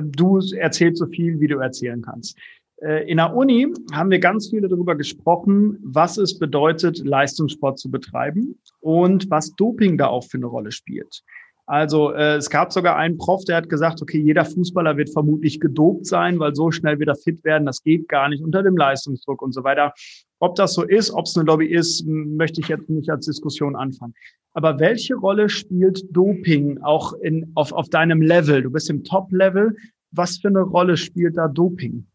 [0.03, 2.37] Du erzählst so viel, wie du erzählen kannst.
[2.81, 7.91] Äh, in der Uni haben wir ganz viele darüber gesprochen, was es bedeutet, Leistungssport zu
[7.91, 11.21] betreiben und was Doping da auch für eine Rolle spielt.
[11.67, 15.59] Also äh, es gab sogar einen Prof, der hat gesagt, okay, jeder Fußballer wird vermutlich
[15.59, 19.41] gedopt sein, weil so schnell wieder fit werden, das geht gar nicht unter dem Leistungsdruck
[19.41, 19.93] und so weiter.
[20.39, 23.75] Ob das so ist, ob es eine Lobby ist, möchte ich jetzt nicht als Diskussion
[23.75, 24.15] anfangen.
[24.53, 28.63] Aber welche Rolle spielt Doping auch in, auf, auf deinem Level?
[28.63, 29.75] Du bist im Top-Level.
[30.11, 32.05] Was für eine Rolle spielt da Doping?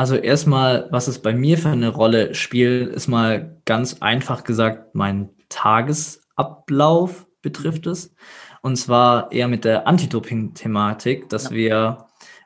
[0.00, 4.94] Also erstmal, was es bei mir für eine Rolle spielt, ist mal ganz einfach gesagt
[4.94, 8.14] mein Tagesablauf betrifft es.
[8.62, 11.50] Und zwar eher mit der Anti-Doping-Thematik, dass ja.
[11.50, 11.98] wir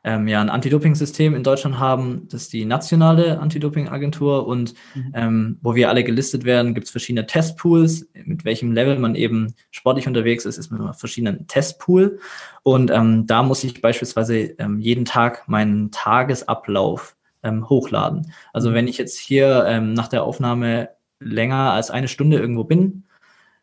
[0.03, 5.12] ähm, ja ein Anti-Doping-System in Deutschland haben, das ist die nationale Anti-Doping-Agentur und mhm.
[5.14, 9.55] ähm, wo wir alle gelistet werden, gibt es verschiedene Testpools, mit welchem Level man eben
[9.71, 12.19] sportlich unterwegs ist, ist mit einem verschiedenen Testpool
[12.64, 17.14] und ähm, da muss ich beispielsweise ähm, jeden Tag meinen Tagesablauf
[17.45, 18.33] ähm, hochladen.
[18.53, 18.75] Also mhm.
[18.75, 20.89] wenn ich jetzt hier ähm, nach der Aufnahme
[21.21, 23.05] länger als eine Stunde irgendwo bin,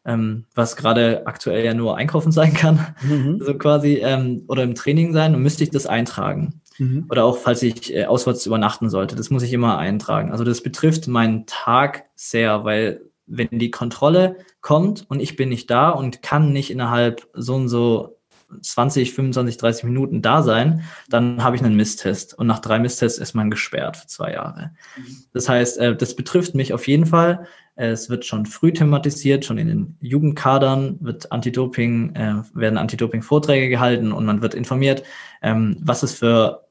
[0.06, 3.42] ähm, was gerade aktuell ja nur einkaufen sein kann, mhm.
[3.44, 6.62] so quasi, ähm, oder im Training sein, dann müsste ich das eintragen.
[6.78, 7.06] Mhm.
[7.10, 10.32] Oder auch, falls ich äh, auswärts übernachten sollte, das muss ich immer eintragen.
[10.32, 15.70] Also das betrifft meinen Tag sehr, weil wenn die Kontrolle kommt und ich bin nicht
[15.70, 18.18] da und kann nicht innerhalb so und so
[18.62, 22.38] 20, 25, 30 Minuten da sein, dann habe ich einen Misstest.
[22.38, 24.72] Und nach drei Misstests ist man gesperrt für zwei Jahre.
[24.98, 25.18] Mhm.
[25.34, 27.48] Das heißt, äh, das betrifft mich auf jeden Fall.
[27.76, 34.12] Es wird schon früh thematisiert, schon in den Jugendkadern wird Anti-Doping, äh, werden Anti-Doping-Vorträge gehalten
[34.12, 35.04] und man wird informiert,
[35.42, 36.66] ähm, was es für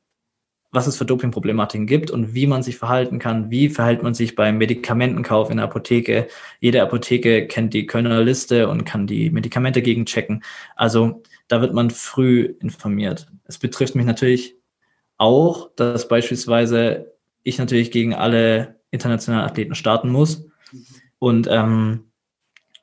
[0.72, 4.36] was es für Dopingproblematiken gibt und wie man sich verhalten kann, wie verhält man sich
[4.36, 6.28] beim Medikamentenkauf in der Apotheke.
[6.60, 10.44] Jede Apotheke kennt die Kölner Liste und kann die Medikamente gegenchecken.
[10.76, 13.26] Also da wird man früh informiert.
[13.44, 14.56] Es betrifft mich natürlich
[15.18, 20.46] auch, dass beispielsweise ich natürlich gegen alle internationalen Athleten starten muss
[21.18, 22.04] und ähm,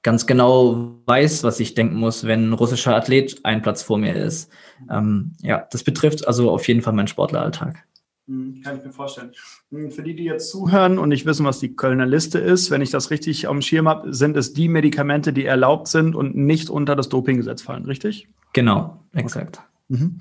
[0.04, 4.16] ganz genau weiß, was ich denken muss, wenn ein russischer Athlet ein Platz vor mir
[4.16, 4.52] ist.
[4.92, 7.86] Ähm, ja, das betrifft also auf jeden Fall meinen Sportleralltag.
[8.28, 9.32] Hm, kann ich mir vorstellen.
[9.72, 12.82] Hm, für die, die jetzt zuhören und nicht wissen, was die Kölner Liste ist, wenn
[12.82, 16.70] ich das richtig am Schirm habe, sind es die Medikamente, die erlaubt sind und nicht
[16.70, 18.28] unter das Dopinggesetz fallen, richtig?
[18.58, 19.62] Genau, exakt.
[19.88, 20.02] Okay.
[20.02, 20.20] Mhm.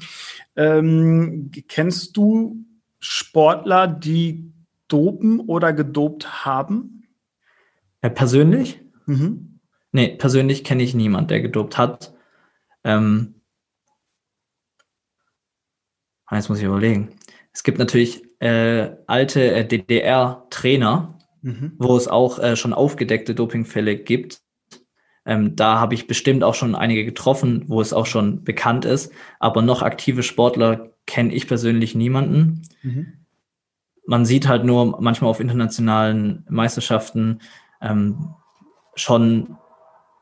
[0.56, 2.66] Ähm, kennst du
[2.98, 4.52] Sportler, die
[4.88, 7.04] dopen oder gedopt haben?
[8.02, 8.78] Ja, persönlich?
[9.06, 9.60] Mhm.
[9.90, 12.12] Nee, persönlich kenne ich niemand, der gedopt hat.
[12.84, 13.36] Ähm,
[16.30, 17.16] jetzt muss ich überlegen.
[17.54, 21.72] es gibt natürlich äh, alte äh, DDR-Trainer, mhm.
[21.78, 24.42] wo es auch äh, schon aufgedeckte Dopingfälle gibt.
[25.26, 29.12] Ähm, da habe ich bestimmt auch schon einige getroffen, wo es auch schon bekannt ist.
[29.40, 32.62] Aber noch aktive Sportler kenne ich persönlich niemanden.
[32.82, 33.12] Mhm.
[34.06, 37.40] Man sieht halt nur manchmal auf internationalen Meisterschaften
[37.80, 38.34] ähm,
[38.94, 39.56] schon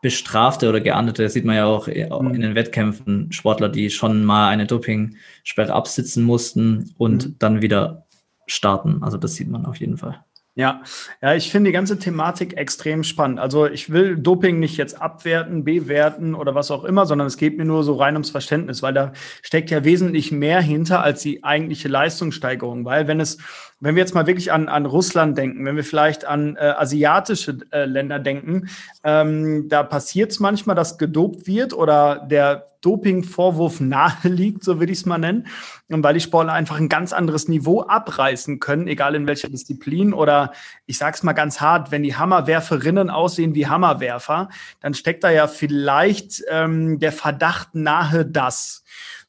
[0.00, 2.34] bestrafte oder geahndete, sieht man ja auch mhm.
[2.34, 7.36] in den Wettkämpfen, Sportler, die schon mal eine Dopingsperre absitzen mussten und mhm.
[7.38, 8.06] dann wieder
[8.46, 9.02] starten.
[9.02, 10.22] Also das sieht man auf jeden Fall.
[10.56, 10.82] Ja,
[11.20, 13.40] ja, ich finde die ganze Thematik extrem spannend.
[13.40, 17.58] Also ich will Doping nicht jetzt abwerten, bewerten oder was auch immer, sondern es geht
[17.58, 19.12] mir nur so rein ums Verständnis, weil da
[19.42, 22.84] steckt ja wesentlich mehr hinter als die eigentliche Leistungssteigerung.
[22.84, 23.38] Weil wenn es,
[23.80, 27.58] wenn wir jetzt mal wirklich an, an Russland denken, wenn wir vielleicht an äh, asiatische
[27.70, 28.68] äh, Länder denken,
[29.02, 34.92] ähm, da passiert es manchmal, dass gedopt wird oder der Doping-Vorwurf nahe liegt, so würde
[34.92, 35.46] ich es mal nennen.
[35.88, 40.12] Und weil die Sportler einfach ein ganz anderes Niveau abreißen können, egal in welcher Disziplin.
[40.12, 40.52] Oder
[40.86, 45.30] ich sage es mal ganz hart, wenn die Hammerwerferinnen aussehen wie Hammerwerfer, dann steckt da
[45.30, 48.82] ja vielleicht ähm, der Verdacht nahe, dass.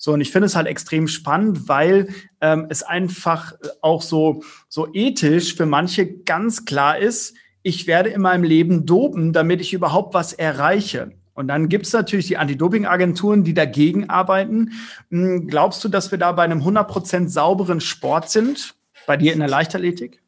[0.05, 4.87] So, und ich finde es halt extrem spannend, weil ähm, es einfach auch so, so
[4.93, 10.13] ethisch für manche ganz klar ist, ich werde in meinem Leben dopen, damit ich überhaupt
[10.13, 11.13] was erreiche.
[11.33, 14.73] Und dann gibt es natürlich die Anti-Doping-Agenturen, die dagegen arbeiten.
[15.09, 18.75] Hm, glaubst du, dass wir da bei einem 100% sauberen Sport sind?
[19.07, 20.21] Bei dir in der Leichtathletik?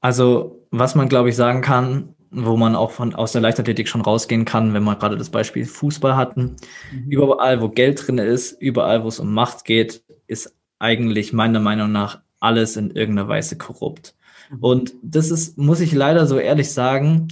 [0.00, 4.00] Also, was man, glaube ich, sagen kann, wo man auch von, aus der Leichtathletik schon
[4.00, 6.56] rausgehen kann, wenn wir gerade das Beispiel Fußball hatten.
[6.90, 7.10] Mhm.
[7.10, 11.92] Überall, wo Geld drin ist, überall, wo es um Macht geht, ist eigentlich meiner Meinung
[11.92, 14.14] nach alles in irgendeiner Weise korrupt.
[14.50, 14.58] Mhm.
[14.60, 17.28] Und das ist, muss ich leider so ehrlich sagen,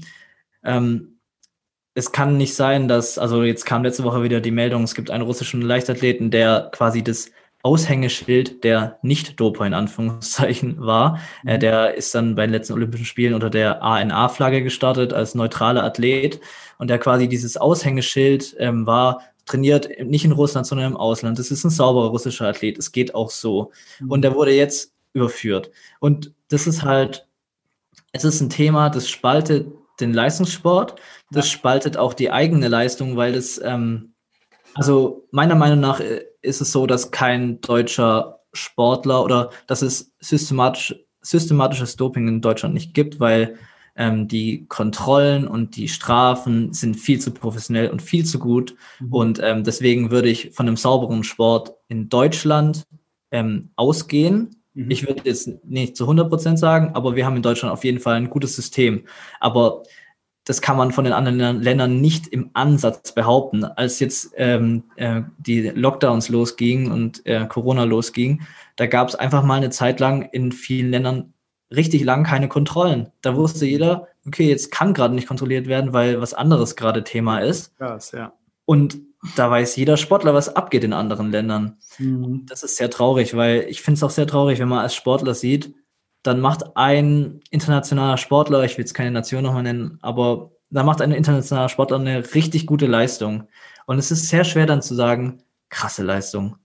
[0.63, 1.19] ähm,
[1.95, 5.11] es kann nicht sein, dass, also jetzt kam letzte Woche wieder die Meldung, es gibt
[5.11, 7.31] einen russischen Leichtathleten, der quasi das
[7.62, 11.18] Aushängeschild der Nicht-Doper in Anführungszeichen war.
[11.42, 11.49] Mhm.
[11.49, 15.85] Äh, der ist dann bei den letzten Olympischen Spielen unter der ANA-Flagge gestartet als neutraler
[15.85, 16.40] Athlet
[16.79, 21.38] und der quasi dieses Aushängeschild ähm, war, trainiert nicht in Russland, sondern im Ausland.
[21.38, 22.79] Das ist ein sauberer russischer Athlet.
[22.79, 23.73] Es geht auch so.
[23.99, 24.11] Mhm.
[24.11, 25.70] Und der wurde jetzt überführt.
[25.99, 27.27] Und das ist halt,
[28.12, 29.68] es ist ein Thema, das spaltet
[30.01, 30.96] den Leistungssport.
[31.31, 31.53] Das ja.
[31.53, 34.14] spaltet auch die eigene Leistung, weil das, ähm,
[34.75, 40.12] also meiner Meinung nach äh, ist es so, dass kein deutscher Sportler oder dass es
[40.20, 43.57] systematisch, systematisches Doping in Deutschland nicht gibt, weil
[43.96, 48.74] ähm, die Kontrollen und die Strafen sind viel zu professionell und viel zu gut.
[48.98, 49.12] Mhm.
[49.12, 52.85] Und ähm, deswegen würde ich von einem sauberen Sport in Deutschland
[53.31, 54.57] ähm, ausgehen.
[54.74, 54.90] Mhm.
[54.90, 58.00] Ich würde jetzt nicht zu 100 Prozent sagen, aber wir haben in Deutschland auf jeden
[58.00, 59.05] Fall ein gutes System.
[59.40, 59.83] Aber
[60.51, 63.63] das kann man von den anderen Ländern nicht im Ansatz behaupten.
[63.63, 68.43] Als jetzt ähm, äh, die Lockdowns losgingen und äh, Corona losging,
[68.75, 71.35] da gab es einfach mal eine Zeit lang in vielen Ländern
[71.73, 73.13] richtig lang keine Kontrollen.
[73.21, 77.39] Da wusste jeder, okay, jetzt kann gerade nicht kontrolliert werden, weil was anderes gerade Thema
[77.39, 77.77] ist.
[77.79, 78.33] Krass, ja.
[78.65, 78.99] Und
[79.37, 81.77] da weiß jeder Sportler, was abgeht in anderen Ländern.
[81.99, 82.45] Mhm.
[82.49, 85.35] Das ist sehr traurig, weil ich finde es auch sehr traurig, wenn man als Sportler
[85.35, 85.73] sieht,
[86.23, 91.03] dann macht ein internationaler Sportler, ich will jetzt keine Nation nochmal nennen, aber da macht
[91.03, 93.49] ein internationaler Sportler eine richtig gute Leistung.
[93.87, 96.57] Und es ist sehr schwer dann zu sagen, krasse Leistung.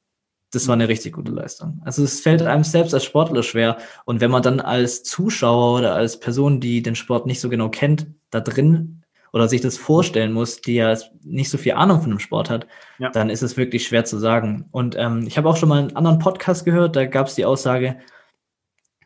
[0.52, 1.82] Das war eine richtig gute Leistung.
[1.84, 3.78] Also es fällt einem selbst als Sportler schwer.
[4.06, 7.70] Und wenn man dann als Zuschauer oder als Person, die den Sport nicht so genau
[7.70, 9.02] kennt, da drin
[9.34, 12.68] oder sich das vorstellen muss, die ja nicht so viel Ahnung von dem Sport hat,
[13.00, 13.10] ja.
[13.10, 14.65] dann ist es wirklich schwer zu sagen.
[14.72, 17.44] Und ähm, ich habe auch schon mal einen anderen Podcast gehört, da gab es die
[17.44, 17.98] Aussage,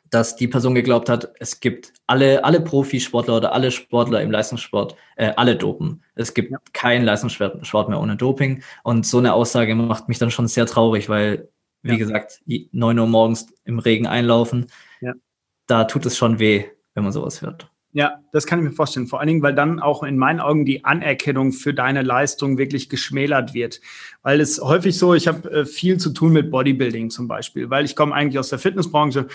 [0.10, 4.95] dass die Person geglaubt hat, es gibt alle, alle Profisportler oder alle Sportler im Leistungssport,
[5.15, 6.04] äh, alle dopen.
[6.15, 6.58] Es gibt ja.
[6.74, 8.63] keinen Leistungssport mehr ohne Doping.
[8.84, 11.50] Und so eine Aussage macht mich dann schon sehr traurig, weil,
[11.84, 11.98] wie ja.
[11.98, 12.41] gesagt,
[12.72, 14.67] neun Uhr morgens im Regen einlaufen,
[15.02, 15.13] ja.
[15.67, 17.68] da tut es schon weh, wenn man sowas hört.
[17.91, 19.08] Ja, das kann ich mir vorstellen.
[19.08, 22.88] Vor allen Dingen, weil dann auch in meinen Augen die Anerkennung für deine Leistung wirklich
[22.88, 23.82] geschmälert wird.
[24.21, 27.86] Weil es häufig so, ich habe äh, viel zu tun mit Bodybuilding zum Beispiel, weil
[27.86, 29.28] ich komme eigentlich aus der Fitnessbranche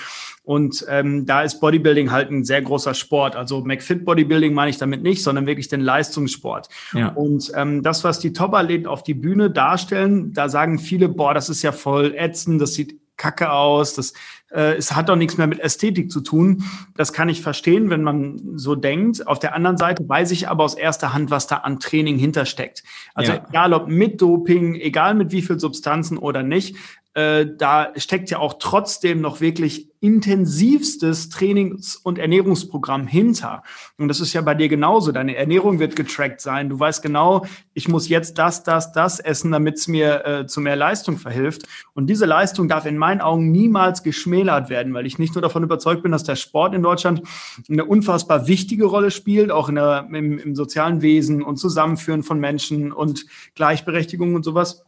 [0.44, 3.34] und ähm, da ist Bodybuilding halt ein sehr großer Sport.
[3.34, 6.68] Also McFit Bodybuilding meine ich damit nicht, sondern wirklich den Leistungssport.
[6.92, 7.08] Ja.
[7.08, 11.48] Und ähm, das, was die Top-Athleten auf die Bühne darstellen, da sagen viele, boah, das
[11.48, 14.12] ist ja voll ätzend, das sieht kacke aus, das
[14.54, 16.64] äh, es hat doch nichts mehr mit Ästhetik zu tun.
[16.96, 19.26] Das kann ich verstehen, wenn man so denkt.
[19.26, 22.84] Auf der anderen Seite weiß ich aber aus erster Hand, was da an Training hintersteckt.
[23.14, 23.44] Also ja.
[23.48, 26.76] egal ob mit Doping, egal mit wie viel Substanzen oder nicht,
[27.14, 33.62] äh, da steckt ja auch trotzdem noch wirklich intensivstes Trainings- und Ernährungsprogramm hinter.
[33.96, 35.12] Und das ist ja bei dir genauso.
[35.12, 36.68] Deine Ernährung wird getrackt sein.
[36.68, 40.60] Du weißt genau, ich muss jetzt das, das, das essen, damit es mir äh, zu
[40.60, 41.62] mehr Leistung verhilft.
[41.94, 45.62] Und diese Leistung darf in meinen Augen niemals geschmälert werden, weil ich nicht nur davon
[45.62, 47.22] überzeugt bin, dass der Sport in Deutschland
[47.70, 52.40] eine unfassbar wichtige Rolle spielt, auch in der, im, im sozialen Wesen und Zusammenführen von
[52.40, 53.24] Menschen und
[53.54, 54.84] Gleichberechtigung und sowas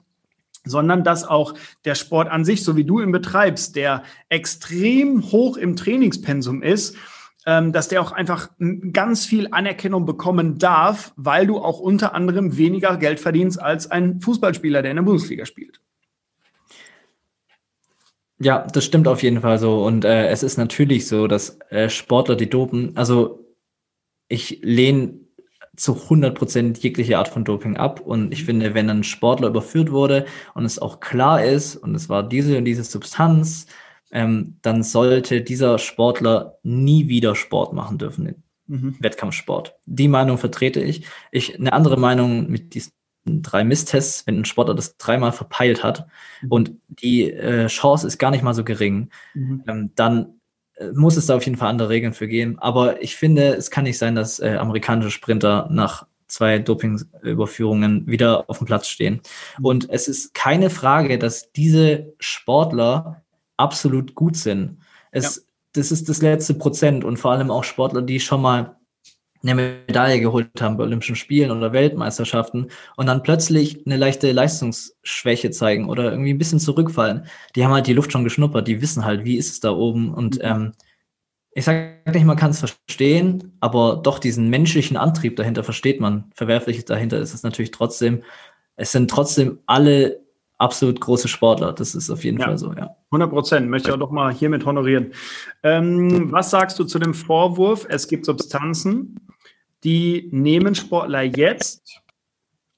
[0.67, 5.57] sondern dass auch der Sport an sich, so wie du ihn betreibst, der extrem hoch
[5.57, 6.97] im Trainingspensum ist,
[7.47, 8.51] ähm, dass der auch einfach
[8.93, 14.21] ganz viel Anerkennung bekommen darf, weil du auch unter anderem weniger Geld verdienst als ein
[14.21, 15.81] Fußballspieler, der in der Bundesliga spielt.
[18.39, 19.85] Ja, das stimmt auf jeden Fall so.
[19.85, 23.47] Und äh, es ist natürlich so, dass äh, Sportler, die dopen, also
[24.29, 25.21] ich lehne
[25.77, 28.01] zu 100 Prozent jegliche Art von Doping ab.
[28.01, 28.47] Und ich mhm.
[28.47, 32.59] finde, wenn ein Sportler überführt wurde und es auch klar ist, und es war diese
[32.59, 33.67] und diese Substanz,
[34.13, 38.97] ähm, dann sollte dieser Sportler nie wieder Sport machen dürfen, mhm.
[39.01, 39.75] Wettkampfsport.
[39.87, 41.07] Die Meinung vertrete ich.
[41.33, 42.93] Ich eine andere Meinung mit diesen
[43.27, 46.07] drei Misstests, wenn ein Sportler das dreimal verpeilt hat
[46.43, 46.53] mhm.
[46.53, 49.65] und die äh, Chance ist gar nicht mal so gering, mhm.
[49.67, 50.36] ähm, dann
[50.95, 52.59] muss es da auf jeden Fall andere Regeln für geben.
[52.59, 58.49] Aber ich finde, es kann nicht sein, dass äh, amerikanische Sprinter nach zwei Dopingüberführungen wieder
[58.49, 59.21] auf dem Platz stehen.
[59.63, 63.23] Und es ist keine Frage, dass diese Sportler
[63.57, 64.79] absolut gut sind.
[65.13, 65.43] Es, ja.
[65.73, 68.76] Das ist das letzte Prozent und vor allem auch Sportler, die schon mal
[69.49, 75.51] eine Medaille geholt haben bei Olympischen Spielen oder Weltmeisterschaften und dann plötzlich eine leichte Leistungsschwäche
[75.51, 77.27] zeigen oder irgendwie ein bisschen zurückfallen.
[77.55, 80.13] Die haben halt die Luft schon geschnuppert, die wissen halt, wie ist es da oben
[80.13, 80.43] und mhm.
[80.43, 80.73] ähm,
[81.53, 86.31] ich sage nicht, man kann es verstehen, aber doch diesen menschlichen Antrieb dahinter versteht man.
[86.35, 88.23] Verwerfliches dahinter ist es natürlich trotzdem.
[88.77, 90.21] Es sind trotzdem alle
[90.59, 91.73] absolut große Sportler.
[91.73, 92.97] Das ist auf jeden ja, Fall so, ja.
[93.07, 93.71] 100 Prozent.
[93.71, 95.13] Möchte ich auch noch mal hiermit honorieren.
[95.63, 99.17] Ähm, was sagst du zu dem Vorwurf, es gibt Substanzen,
[99.87, 102.03] die nehmen Sportler jetzt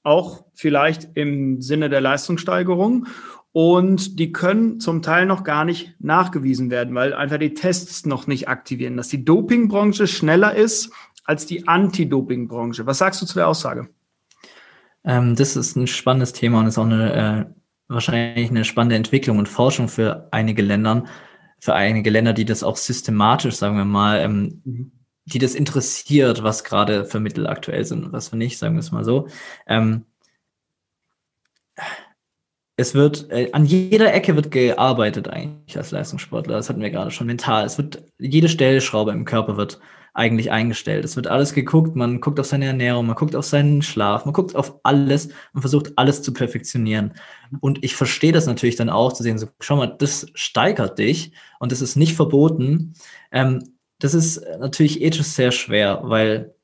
[0.03, 3.07] auch vielleicht im Sinne der Leistungssteigerung
[3.51, 8.27] und die können zum Teil noch gar nicht nachgewiesen werden, weil einfach die Tests noch
[8.27, 10.91] nicht aktivieren, dass die Dopingbranche schneller ist
[11.23, 12.85] als die Anti-Doping-Branche.
[12.85, 13.89] Was sagst du zu der Aussage?
[15.03, 17.45] Ähm, das ist ein spannendes Thema und ist auch eine, äh,
[17.87, 21.05] wahrscheinlich eine spannende Entwicklung und Forschung für einige Länder,
[21.59, 24.91] für einige Länder, die das auch systematisch, sagen wir mal, ähm, mhm
[25.33, 28.79] die das interessiert, was gerade für Mittel aktuell sind und was für nicht, sagen wir
[28.79, 29.27] es mal so.
[29.67, 30.05] Ähm,
[32.75, 36.55] es wird, äh, an jeder Ecke wird gearbeitet eigentlich als Leistungssportler.
[36.55, 37.65] Das hatten wir gerade schon mental.
[37.65, 39.79] Es wird, jede Stellschraube im Körper wird
[40.13, 41.05] eigentlich eingestellt.
[41.05, 41.95] Es wird alles geguckt.
[41.95, 45.61] Man guckt auf seine Ernährung, man guckt auf seinen Schlaf, man guckt auf alles und
[45.61, 47.13] versucht alles zu perfektionieren.
[47.59, 51.33] Und ich verstehe das natürlich dann auch zu sehen, so, schau mal, das steigert dich
[51.59, 52.93] und das ist nicht verboten.
[53.31, 53.63] Ähm,
[53.99, 56.55] das ist natürlich ethisch sehr schwer, weil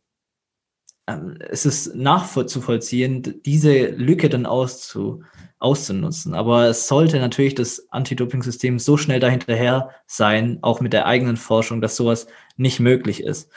[1.07, 5.23] ähm, es ist nachzuvollziehen, diese Lücke dann auszu,
[5.59, 6.33] auszunutzen.
[6.33, 11.81] Aber es sollte natürlich das Anti-Doping-System so schnell dahinterher sein, auch mit der eigenen Forschung,
[11.81, 13.51] dass sowas nicht möglich ist.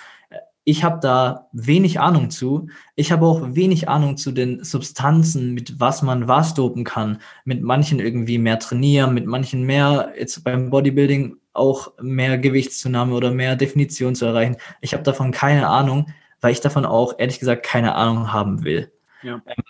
[0.64, 2.68] Ich habe da wenig Ahnung zu.
[2.94, 7.22] Ich habe auch wenig Ahnung zu den Substanzen, mit was man was dopen kann.
[7.46, 13.30] Mit manchen irgendwie mehr trainieren, mit manchen mehr jetzt beim Bodybuilding auch mehr Gewichtszunahme oder
[13.30, 14.56] mehr Definition zu erreichen.
[14.80, 16.06] Ich habe davon keine Ahnung,
[16.40, 18.92] weil ich davon auch ehrlich gesagt keine Ahnung haben will.
[19.22, 19.42] Ja.
[19.46, 19.64] Ähm,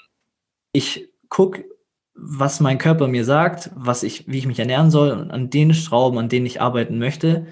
[0.72, 1.64] ich gucke,
[2.14, 5.72] was mein Körper mir sagt, was ich, wie ich mich ernähren soll und an den
[5.72, 7.46] Schrauben, an denen ich arbeiten möchte,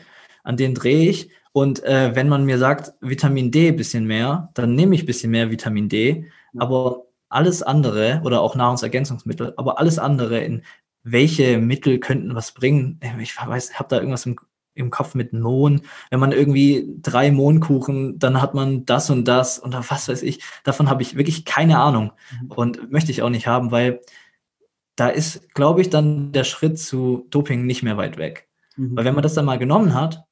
[0.45, 1.31] an denen drehe ich.
[1.53, 5.51] Und äh, wenn man mir sagt, Vitamin D bisschen mehr, dann nehme ich bisschen mehr
[5.51, 6.31] Vitamin D.
[6.59, 10.63] Aber alles andere oder auch Nahrungsergänzungsmittel, aber alles andere in
[11.09, 12.99] welche Mittel könnten was bringen.
[13.01, 14.37] Äh, ich weiß, habe da irgendwas im,
[14.75, 15.83] im Kopf mit Mohn.
[16.11, 20.43] Wenn man irgendwie drei Mohnkuchen, dann hat man das und das und was weiß ich.
[20.65, 22.51] Davon habe ich wirklich keine Ahnung mhm.
[22.51, 24.01] und möchte ich auch nicht haben, weil
[24.97, 28.49] da ist, glaube ich, dann der Schritt zu Doping nicht mehr weit weg.
[28.77, 28.97] Mhm.
[28.97, 30.25] Weil wenn man das dann mal genommen hat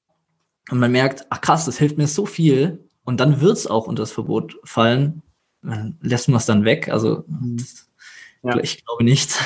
[0.70, 3.86] und man merkt, ach krass, das hilft mir so viel und dann wird es auch
[3.86, 5.22] unter das Verbot fallen,
[5.62, 6.88] dann lässt man es dann weg.
[6.88, 7.58] Also mhm.
[7.58, 7.88] das,
[8.42, 8.58] ja.
[8.58, 9.38] ich glaube nicht.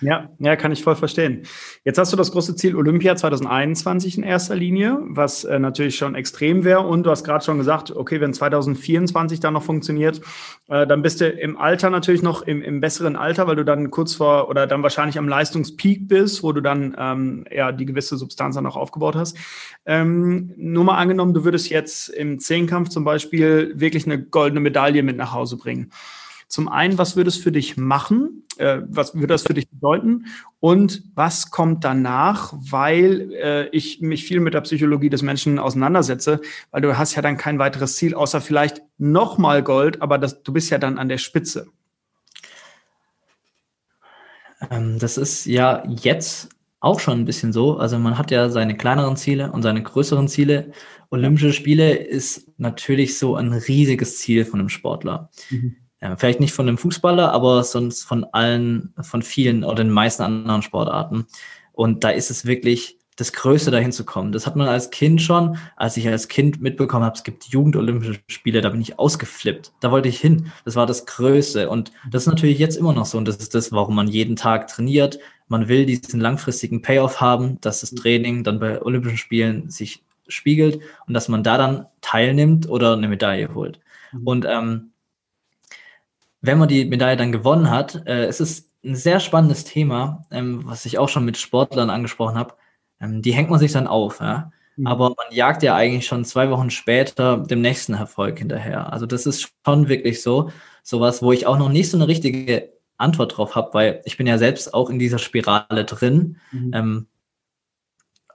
[0.00, 1.42] Ja, ja, kann ich voll verstehen.
[1.84, 6.14] Jetzt hast du das große Ziel Olympia 2021 in erster Linie, was äh, natürlich schon
[6.14, 6.80] extrem wäre.
[6.80, 10.20] Und du hast gerade schon gesagt, okay, wenn 2024 dann noch funktioniert,
[10.68, 13.90] äh, dann bist du im Alter natürlich noch im, im, besseren Alter, weil du dann
[13.90, 18.16] kurz vor oder dann wahrscheinlich am Leistungspeak bist, wo du dann ähm, ja die gewisse
[18.16, 19.36] Substanz dann auch aufgebaut hast.
[19.84, 25.02] Ähm, nur mal angenommen, du würdest jetzt im Zehnkampf zum Beispiel wirklich eine goldene Medaille
[25.02, 25.90] mit nach Hause bringen
[26.50, 28.42] Zum einen, was würde es für dich machen?
[28.56, 30.26] Äh, was würde das für dich bedeuten?
[30.58, 32.52] Und was kommt danach?
[32.58, 36.40] Weil äh, ich mich viel mit der Psychologie des Menschen auseinandersetze,
[36.72, 40.52] weil du hast ja dann kein weiteres Ziel, außer vielleicht nochmal Gold, aber das, du
[40.52, 41.68] bist ja dann an der Spitze.
[44.72, 46.48] Ähm, das ist ja jetzt
[46.80, 47.76] auch schon ein bisschen so.
[47.76, 50.72] Also man hat ja seine kleineren Ziele und seine größeren Ziele.
[51.10, 55.30] Olympische Spiele ist natürlich so ein riesiges Ziel von einem Sportler.
[55.50, 55.76] Mhm.
[56.00, 60.22] Ja, vielleicht nicht von einem Fußballer, aber sonst von allen, von vielen oder den meisten
[60.22, 61.26] anderen Sportarten.
[61.72, 64.32] Und da ist es wirklich das Größte, dahin zu kommen.
[64.32, 68.18] Das hat man als Kind schon, als ich als Kind mitbekommen habe, es gibt Jugendolympische
[68.28, 69.72] Spiele, da bin ich ausgeflippt.
[69.80, 70.50] Da wollte ich hin.
[70.64, 71.68] Das war das Größte.
[71.68, 73.18] Und das ist natürlich jetzt immer noch so.
[73.18, 75.18] Und das ist das, warum man jeden Tag trainiert.
[75.48, 80.80] Man will diesen langfristigen Payoff haben, dass das Training dann bei Olympischen Spielen sich spiegelt
[81.06, 83.80] und dass man da dann teilnimmt oder eine Medaille holt.
[84.12, 84.26] Mhm.
[84.26, 84.89] Und ähm,
[86.40, 90.62] wenn man die Medaille dann gewonnen hat, äh, es ist ein sehr spannendes Thema, ähm,
[90.64, 92.54] was ich auch schon mit Sportlern angesprochen habe
[93.00, 94.20] ähm, die hängt man sich dann auf.
[94.20, 94.52] Ja?
[94.76, 94.86] Mhm.
[94.86, 98.92] Aber man jagt ja eigentlich schon zwei Wochen später dem nächsten Erfolg hinterher.
[98.92, 100.50] Also das ist schon wirklich so,
[100.82, 104.26] sowas, wo ich auch noch nicht so eine richtige Antwort drauf habe, weil ich bin
[104.26, 106.36] ja selbst auch in dieser Spirale drin.
[106.52, 106.70] Mhm.
[106.74, 107.06] Ähm,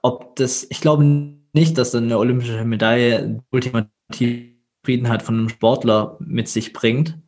[0.02, 1.04] ob das, ich glaube
[1.52, 7.18] nicht, dass eine olympische Medaille ultimativ Zufriedenheit von einem Sportler mit sich bringt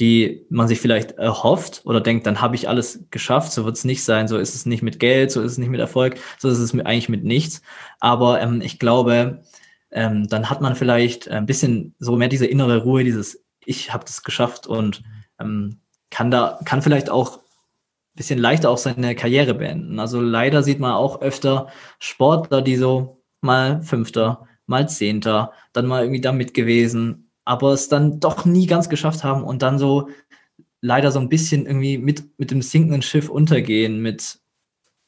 [0.00, 3.52] die man sich vielleicht erhofft oder denkt, dann habe ich alles geschafft.
[3.52, 4.28] So wird es nicht sein.
[4.28, 6.72] So ist es nicht mit Geld, so ist es nicht mit Erfolg, so ist es
[6.72, 7.62] mit, eigentlich mit nichts.
[7.98, 9.42] Aber ähm, ich glaube,
[9.90, 14.04] ähm, dann hat man vielleicht ein bisschen so mehr diese innere Ruhe, dieses Ich habe
[14.04, 15.02] das geschafft und
[15.40, 15.80] ähm,
[16.10, 19.98] kann da, kann vielleicht auch ein bisschen leichter auch seine Karriere beenden.
[19.98, 21.68] Also leider sieht man auch öfter
[21.98, 28.20] Sportler, die so mal Fünfter, mal Zehnter, dann mal irgendwie damit gewesen, aber es dann
[28.20, 30.10] doch nie ganz geschafft haben und dann so
[30.82, 34.38] leider so ein bisschen irgendwie mit, mit dem sinkenden Schiff untergehen mit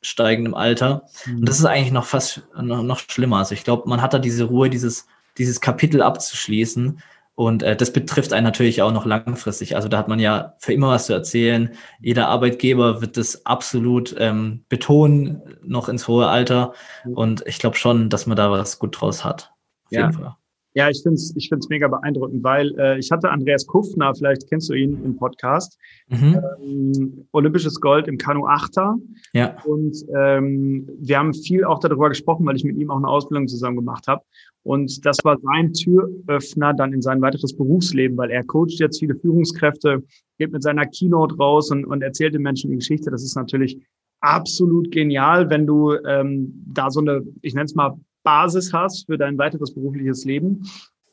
[0.00, 1.04] steigendem Alter.
[1.26, 1.40] Mhm.
[1.40, 3.36] Und das ist eigentlich noch fast noch, noch schlimmer.
[3.36, 7.02] Also ich glaube, man hat da diese Ruhe, dieses, dieses Kapitel abzuschließen.
[7.34, 9.76] Und äh, das betrifft einen natürlich auch noch langfristig.
[9.76, 11.74] Also da hat man ja für immer was zu erzählen.
[12.00, 16.72] Jeder Arbeitgeber wird das absolut ähm, betonen, noch ins hohe Alter.
[17.04, 17.12] Mhm.
[17.12, 19.52] Und ich glaube schon, dass man da was gut draus hat.
[19.84, 20.38] Auf ja.
[20.74, 24.48] Ja, ich finde es ich find's mega beeindruckend, weil äh, ich hatte Andreas Kufner, vielleicht
[24.48, 26.40] kennst du ihn im Podcast, mhm.
[26.62, 28.96] ähm, olympisches Gold im Kanu Achter.
[29.32, 29.56] Ja.
[29.64, 33.48] Und ähm, wir haben viel auch darüber gesprochen, weil ich mit ihm auch eine Ausbildung
[33.48, 34.22] zusammen gemacht habe.
[34.62, 39.16] Und das war sein Türöffner dann in sein weiteres Berufsleben, weil er coacht jetzt viele
[39.16, 40.04] Führungskräfte,
[40.38, 43.10] geht mit seiner Keynote raus und, und erzählt den Menschen die Geschichte.
[43.10, 43.78] Das ist natürlich
[44.20, 49.18] absolut genial, wenn du ähm, da so eine, ich nenne es mal, Basis hast für
[49.18, 50.68] dein weiteres berufliches Leben.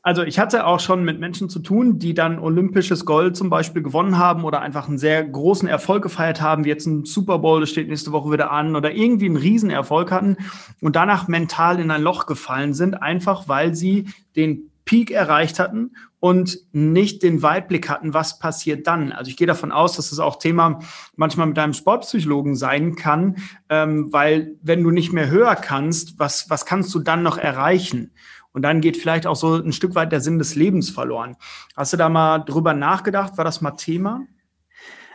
[0.07, 3.83] Also ich hatte auch schon mit Menschen zu tun, die dann olympisches Gold zum Beispiel
[3.83, 7.59] gewonnen haben oder einfach einen sehr großen Erfolg gefeiert haben, wie jetzt ein Super Bowl,
[7.59, 10.37] das steht nächste Woche wieder an, oder irgendwie einen Riesenerfolg hatten
[10.79, 14.05] und danach mental in ein Loch gefallen sind, einfach weil sie
[14.37, 19.11] den Peak erreicht hatten und nicht den Weitblick hatten, was passiert dann.
[19.11, 20.79] Also ich gehe davon aus, dass das auch Thema
[21.15, 23.35] manchmal mit einem Sportpsychologen sein kann,
[23.69, 28.13] ähm, weil wenn du nicht mehr höher kannst, was, was kannst du dann noch erreichen?
[28.51, 31.35] Und dann geht vielleicht auch so ein Stück weit der Sinn des Lebens verloren.
[31.75, 33.37] Hast du da mal drüber nachgedacht?
[33.37, 34.25] War das mal Thema?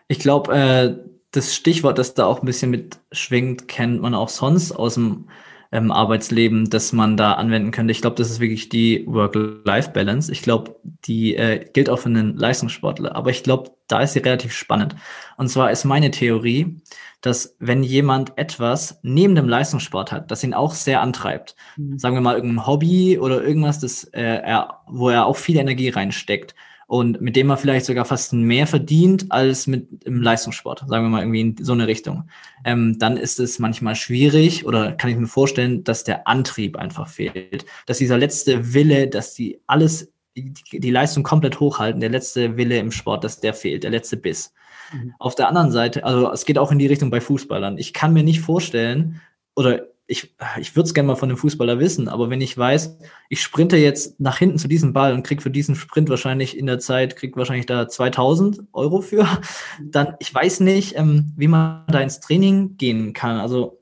[0.06, 0.96] Ich glaube, äh,
[1.32, 5.28] das Stichwort, das da auch ein bisschen mitschwingt, kennt man auch sonst aus dem
[5.72, 7.92] ähm, Arbeitsleben, das man da anwenden könnte.
[7.92, 10.30] Ich glaube, das ist wirklich die Work-Life-Balance.
[10.30, 13.16] Ich glaube, die äh, gilt auch für einen Leistungssportler.
[13.16, 14.94] Aber ich glaube, da ist sie relativ spannend.
[15.38, 16.80] Und zwar ist meine Theorie,
[17.22, 21.98] dass wenn jemand etwas neben dem Leistungssport hat, das ihn auch sehr antreibt, mhm.
[21.98, 25.88] sagen wir mal irgendein Hobby oder irgendwas, das äh, er, wo er auch viel Energie
[25.88, 26.54] reinsteckt,
[26.92, 31.08] und mit dem man vielleicht sogar fast mehr verdient als mit im Leistungssport, sagen wir
[31.08, 32.24] mal irgendwie in so eine Richtung,
[32.66, 37.08] ähm, dann ist es manchmal schwierig oder kann ich mir vorstellen, dass der Antrieb einfach
[37.08, 42.76] fehlt, dass dieser letzte Wille, dass die alles, die, Leistung komplett hochhalten, der letzte Wille
[42.76, 44.52] im Sport, dass der fehlt, der letzte Biss.
[44.92, 45.14] Mhm.
[45.18, 47.78] Auf der anderen Seite, also es geht auch in die Richtung bei Fußballern.
[47.78, 49.22] Ich kann mir nicht vorstellen,
[49.56, 52.98] oder ich, ich würde es gerne mal von einem Fußballer wissen, aber wenn ich weiß,
[53.28, 56.66] ich sprinte jetzt nach hinten zu diesem Ball und krieg für diesen Sprint wahrscheinlich in
[56.66, 59.26] der Zeit, krieg wahrscheinlich da 2000 Euro für,
[59.82, 63.38] dann, ich weiß nicht, ähm, wie man da ins Training gehen kann.
[63.38, 63.80] Also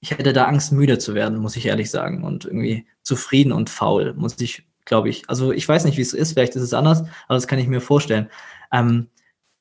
[0.00, 3.70] ich hätte da Angst, müde zu werden, muss ich ehrlich sagen, und irgendwie zufrieden und
[3.70, 5.28] faul, muss ich, glaube ich.
[5.28, 7.68] Also ich weiß nicht, wie es ist, vielleicht ist es anders, aber das kann ich
[7.68, 8.28] mir vorstellen.
[8.70, 9.08] Ähm,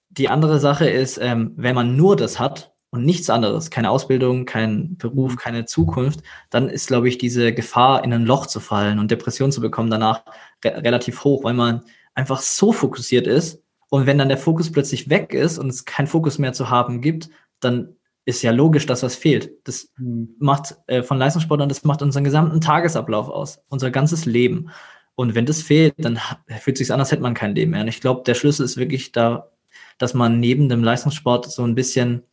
[0.10, 4.46] die andere Sache ist, ähm, wenn man nur das hat, und nichts anderes, keine Ausbildung,
[4.46, 5.38] kein Beruf, mhm.
[5.38, 6.22] keine Zukunft,
[6.52, 9.90] dann ist, glaube ich, diese Gefahr, in ein Loch zu fallen und Depression zu bekommen,
[9.90, 10.24] danach
[10.64, 11.82] re relativ hoch, weil man
[12.14, 16.06] einfach so fokussiert ist Und wenn dann der Fokus plötzlich weg ist und es keinen
[16.06, 17.30] Fokus mehr zu haben gibt,
[17.60, 19.50] dann ist ja logisch, dass was fehlt.
[19.64, 20.36] Das mhm.
[20.38, 24.70] macht äh, von Leistungssportlern, das macht unseren gesamten Tagesablauf aus, unser ganzes Leben.
[25.16, 26.20] Und wenn das fehlt, dann
[26.60, 27.82] fühlt es sich an, als hätte man kein Leben mehr.
[27.82, 29.50] Und ich glaube, der Schlüssel ist wirklich da,
[29.98, 32.24] dass man neben dem Leistungssport so ein bisschen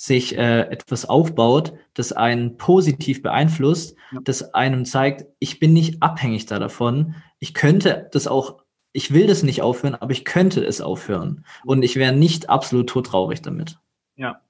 [0.00, 4.20] sich äh, etwas aufbaut, das einen positiv beeinflusst, ja.
[4.24, 7.16] das einem zeigt, ich bin nicht abhängig da davon.
[7.38, 11.44] Ich könnte das auch, ich will das nicht aufhören, aber ich könnte es aufhören.
[11.66, 13.78] Und ich wäre nicht absolut todtraurig damit.
[14.16, 14.40] Ja,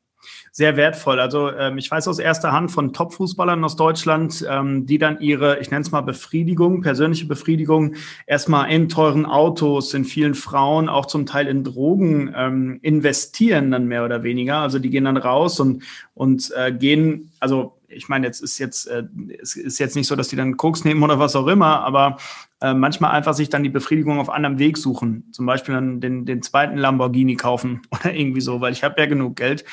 [0.53, 1.21] sehr wertvoll.
[1.21, 5.59] Also ähm, ich weiß aus erster Hand von Top-Fußballern aus Deutschland, ähm, die dann ihre,
[5.61, 7.95] ich nenne es mal Befriedigung, persönliche Befriedigung,
[8.27, 13.87] erstmal in teuren Autos, in vielen Frauen, auch zum Teil in Drogen ähm, investieren dann
[13.87, 14.59] mehr oder weniger.
[14.59, 15.83] Also die gehen dann raus und,
[16.15, 19.05] und äh, gehen, also ich meine, jetzt ist jetzt, äh,
[19.41, 22.19] es ist jetzt nicht so, dass die dann Koks nehmen oder was auch immer, aber
[22.63, 25.29] äh, manchmal einfach sich dann die Befriedigung auf anderem Weg suchen.
[25.33, 29.07] Zum Beispiel dann den, den zweiten Lamborghini kaufen oder irgendwie so, weil ich habe ja
[29.07, 29.65] genug Geld,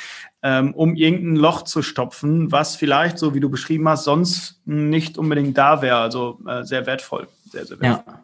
[0.41, 5.17] ähm, um irgendein Loch zu stopfen, was vielleicht, so wie du beschrieben hast, sonst nicht
[5.17, 5.97] unbedingt da wäre.
[5.97, 7.27] Also äh, sehr wertvoll.
[7.51, 8.13] Sehr, sehr wertvoll.
[8.13, 8.23] Ja.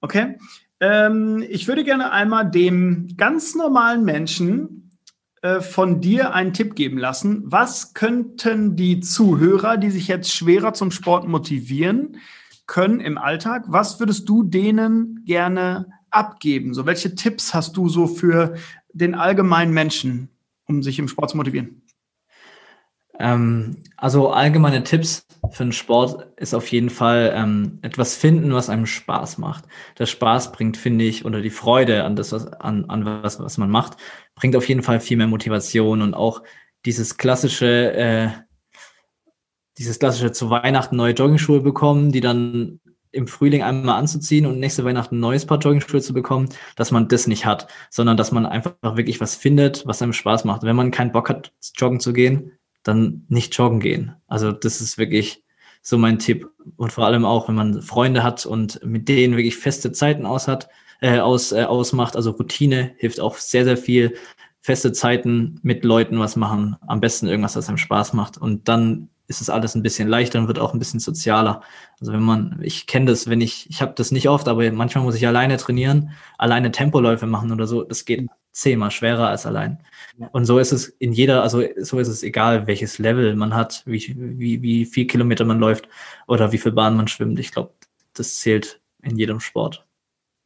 [0.00, 0.38] Okay.
[0.80, 4.98] Ähm, ich würde gerne einmal dem ganz normalen Menschen
[5.42, 7.42] äh, von dir einen Tipp geben lassen.
[7.46, 12.18] Was könnten die Zuhörer, die sich jetzt schwerer zum Sport motivieren
[12.66, 16.74] können im Alltag, was würdest du denen gerne abgeben?
[16.74, 18.54] So, welche Tipps hast du so für
[18.92, 20.28] den allgemeinen Menschen,
[20.66, 21.82] um sich im Sport zu motivieren?
[23.18, 28.70] Ähm, also allgemeine Tipps für den Sport ist auf jeden Fall ähm, etwas finden, was
[28.70, 29.64] einem Spaß macht.
[29.98, 33.58] Der Spaß bringt, finde ich, oder die Freude an das, was, an, an was, was
[33.58, 33.96] man macht,
[34.34, 36.42] bringt auf jeden Fall viel mehr Motivation und auch
[36.86, 38.28] dieses klassische, äh,
[39.78, 42.80] dieses klassische zu Weihnachten neue Joggingschuhe bekommen, die dann
[43.14, 47.08] im Frühling einmal anzuziehen und nächste Weihnachten ein neues Paar Joggingschuhe zu bekommen, dass man
[47.08, 50.62] das nicht hat, sondern dass man einfach wirklich was findet, was einem Spaß macht.
[50.62, 52.52] Wenn man keinen Bock hat, joggen zu gehen,
[52.82, 54.14] dann nicht joggen gehen.
[54.26, 55.44] Also das ist wirklich
[55.80, 56.50] so mein Tipp.
[56.76, 60.48] Und vor allem auch, wenn man Freunde hat und mit denen wirklich feste Zeiten aus
[60.48, 60.68] hat,
[61.00, 62.16] äh, aus, äh, ausmacht.
[62.16, 64.14] Also Routine hilft auch sehr, sehr viel.
[64.60, 66.76] Feste Zeiten mit Leuten was machen.
[66.86, 68.38] Am besten irgendwas, was einem Spaß macht.
[68.38, 71.62] Und dann ist es alles ein bisschen leichter und wird auch ein bisschen sozialer.
[72.00, 75.04] Also wenn man, ich kenne das, wenn ich, ich habe das nicht oft, aber manchmal
[75.04, 77.84] muss ich alleine trainieren, alleine Tempoläufe machen oder so.
[77.84, 79.78] Das geht zehnmal schwerer als allein.
[80.32, 83.82] Und so ist es in jeder, also so ist es egal, welches Level man hat,
[83.86, 85.88] wie, wie, wie viel Kilometer man läuft
[86.28, 87.38] oder wie viel Bahn man schwimmt.
[87.38, 87.72] Ich glaube,
[88.12, 89.86] das zählt in jedem Sport.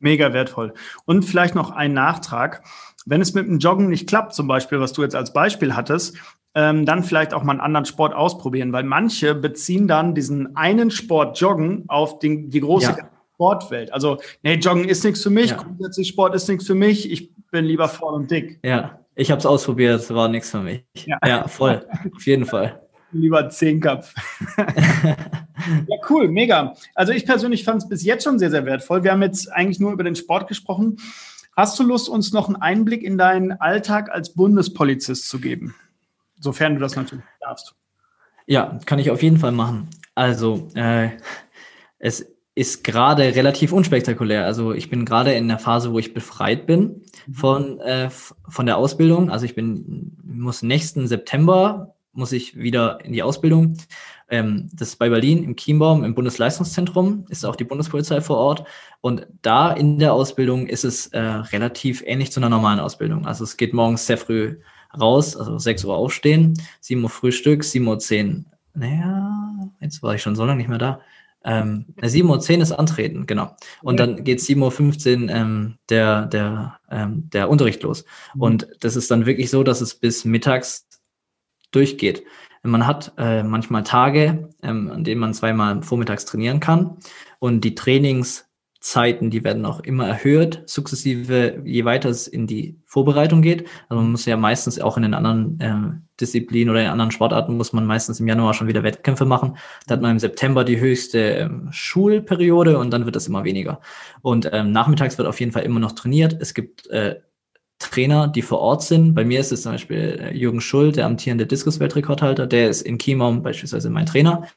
[0.00, 0.72] Mega wertvoll.
[1.04, 2.62] Und vielleicht noch ein Nachtrag.
[3.04, 6.16] Wenn es mit dem Joggen nicht klappt, zum Beispiel, was du jetzt als Beispiel hattest,
[6.58, 10.90] ähm, dann vielleicht auch mal einen anderen Sport ausprobieren, weil manche beziehen dann diesen einen
[10.90, 13.10] Sport Joggen auf den, die große ja.
[13.34, 13.92] Sportwelt.
[13.92, 15.56] Also, nee, Joggen ist nichts für mich, ja.
[15.56, 18.58] grundsätzlich Sport ist nichts für mich, ich bin lieber voll und dick.
[18.64, 20.82] Ja, ich habe es ausprobiert, war nichts für mich.
[21.06, 22.82] Ja, ja voll, auf jeden Fall.
[23.12, 24.12] Lieber Zehnkampf.
[24.58, 26.74] ja, cool, mega.
[26.94, 29.02] Also ich persönlich fand es bis jetzt schon sehr, sehr wertvoll.
[29.04, 30.96] Wir haben jetzt eigentlich nur über den Sport gesprochen.
[31.56, 35.74] Hast du Lust, uns noch einen Einblick in deinen Alltag als Bundespolizist zu geben?
[36.40, 37.74] Sofern du das natürlich darfst.
[38.46, 39.88] Ja, kann ich auf jeden Fall machen.
[40.14, 41.10] Also, äh,
[41.98, 42.26] es
[42.58, 44.44] ist gerade relativ unspektakulär.
[44.44, 48.78] Also ich bin gerade in der Phase, wo ich befreit bin von, äh, von der
[48.78, 49.30] Ausbildung.
[49.30, 53.76] Also ich bin, muss nächsten September, muss ich wieder in die Ausbildung.
[54.28, 58.64] Ähm, das ist bei Berlin im Chiembaum im Bundesleistungszentrum, ist auch die Bundespolizei vor Ort.
[59.00, 63.24] Und da in der Ausbildung ist es äh, relativ ähnlich zu einer normalen Ausbildung.
[63.24, 64.56] Also es geht morgens sehr früh
[64.98, 70.36] raus, also 6 Uhr aufstehen, 7 Uhr Frühstück, 7.10 Uhr, naja, jetzt war ich schon
[70.36, 71.00] so lange nicht mehr da,
[71.44, 73.56] ähm, 7.10 Uhr ist Antreten, genau.
[73.82, 78.04] Und dann geht 7.15 Uhr ähm, der, der, ähm, der Unterricht los.
[78.34, 78.42] Mhm.
[78.42, 80.86] Und das ist dann wirklich so, dass es bis mittags
[81.70, 82.24] durchgeht.
[82.62, 86.96] Man hat äh, manchmal Tage, ähm, an denen man zweimal vormittags trainieren kann.
[87.38, 88.47] Und die Trainings
[88.80, 93.66] Zeiten, die werden auch immer erhöht, sukzessive, je weiter es in die Vorbereitung geht.
[93.88, 97.56] Also man muss ja meistens auch in den anderen äh, Disziplinen oder in anderen Sportarten
[97.56, 99.56] muss man meistens im Januar schon wieder Wettkämpfe machen.
[99.86, 103.80] Da hat man im September die höchste ähm, Schulperiode und dann wird das immer weniger.
[104.22, 106.36] Und ähm, nachmittags wird auf jeden Fall immer noch trainiert.
[106.40, 107.16] Es gibt äh,
[107.80, 109.14] Trainer, die vor Ort sind.
[109.14, 112.98] Bei mir ist es zum Beispiel äh, Jürgen Schuld, der amtierende Diskus-Weltrekordhalter, der ist in
[112.98, 114.48] Chiembaum beispielsweise mein Trainer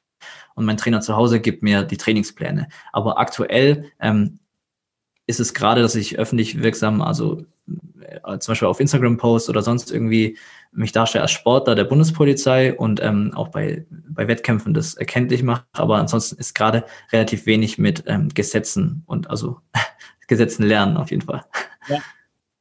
[0.56, 2.68] und mein Trainer zu Hause gibt mir die Trainingspläne.
[2.92, 4.40] Aber aktuell ähm,
[5.28, 7.46] ist es gerade, dass ich öffentlich wirksam, also
[8.02, 10.38] äh, zum Beispiel auf Instagram post oder sonst irgendwie
[10.72, 15.66] mich darstelle als Sportler der Bundespolizei und ähm, auch bei, bei Wettkämpfen das erkenntlich mache.
[15.74, 19.60] Aber ansonsten ist gerade relativ wenig mit ähm, Gesetzen und also
[20.28, 21.44] Gesetzen lernen auf jeden Fall.
[21.88, 22.00] Ja.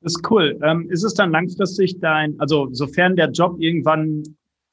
[0.03, 0.59] Das ist cool.
[0.63, 4.23] Ähm, ist es dann langfristig dein, also sofern der Job irgendwann,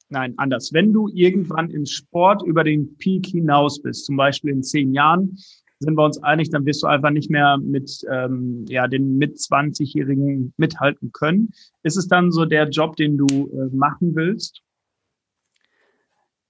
[0.08, 4.62] nein, anders, wenn du irgendwann im Sport über den Peak hinaus bist, zum Beispiel in
[4.62, 5.36] zehn Jahren,
[5.80, 9.36] sind wir uns einig, dann wirst du einfach nicht mehr mit ähm, ja, den mit
[9.36, 11.52] 20-Jährigen mithalten können.
[11.82, 14.62] Ist es dann so der Job, den du äh, machen willst?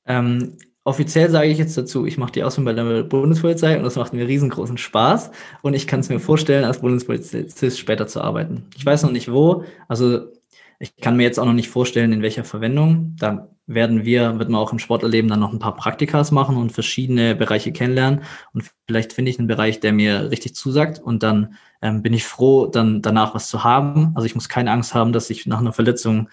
[0.07, 0.55] Ähm,
[0.85, 4.15] offiziell sage ich jetzt dazu, ich mache die Ausbildung bei der Bundespolizei und das macht
[4.15, 5.31] mir riesengroßen Spaß
[5.61, 8.65] und ich kann es mir vorstellen, als Bundespolizist später zu arbeiten.
[8.77, 10.33] Ich weiß noch nicht wo, also
[10.79, 13.17] ich kann mir jetzt auch noch nicht vorstellen, in welcher Verwendung.
[13.19, 16.71] Da werden wir, wird man auch im Sporterleben dann noch ein paar Praktikas machen und
[16.71, 18.23] verschiedene Bereiche kennenlernen.
[18.53, 21.01] Und vielleicht finde ich einen Bereich, der mir richtig zusagt.
[21.01, 24.13] Und dann ähm, bin ich froh, dann danach was zu haben.
[24.15, 26.29] Also ich muss keine Angst haben, dass ich nach einer Verletzung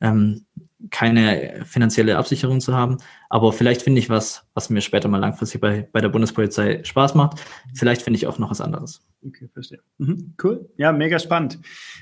[0.00, 0.44] ähm,
[0.90, 2.98] keine finanzielle Absicherung zu haben.
[3.28, 7.14] Aber vielleicht finde ich was, was mir später mal langfristig bei, bei der Bundespolizei Spaß
[7.14, 7.40] macht.
[7.74, 9.00] Vielleicht finde ich auch noch was anderes.
[9.26, 9.80] Okay, verstehe.
[9.98, 10.68] Mhm, cool.
[10.76, 11.58] Ja, mega spannend.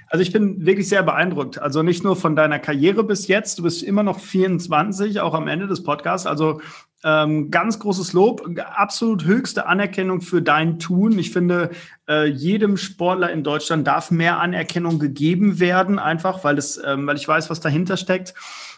[0.08, 1.58] Also ich bin wirklich sehr beeindruckt.
[1.58, 5.48] Also nicht nur von deiner Karriere bis jetzt, du bist immer noch 24, auch am
[5.48, 6.26] Ende des Podcasts.
[6.26, 6.60] Also
[7.04, 11.18] ähm, ganz großes Lob, absolut höchste Anerkennung für dein Tun.
[11.18, 11.70] Ich finde,
[12.08, 17.16] äh, jedem Sportler in Deutschland darf mehr Anerkennung gegeben werden, einfach weil es, ähm, weil
[17.16, 18.34] ich weiß, was dahinter steckt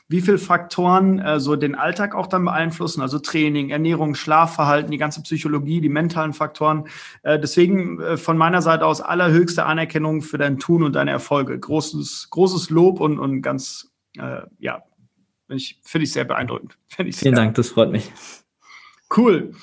[0.09, 4.99] wie viele Faktoren äh, so den Alltag auch dann beeinflussen, also Training, Ernährung, Schlafverhalten, die
[4.99, 6.87] ganze Psychologie, die mentalen Faktoren.
[7.23, 11.59] Äh, deswegen äh, von meiner Seite aus allerhöchste Anerkennung für dein Tun und deine Erfolge.
[11.59, 14.43] Großes, großes Lob und, und ganz, äh,
[15.49, 16.77] ja, ich, finde ich sehr beeindruckend.
[16.99, 18.11] Ich Vielen Dank, das freut mich.
[19.15, 19.55] Cool.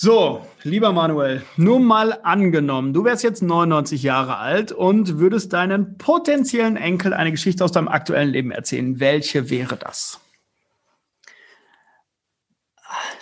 [0.00, 5.98] So, lieber Manuel, nur mal angenommen, du wärst jetzt 99 Jahre alt und würdest deinen
[5.98, 9.00] potenziellen Enkel eine Geschichte aus deinem aktuellen Leben erzählen.
[9.00, 10.20] Welche wäre das?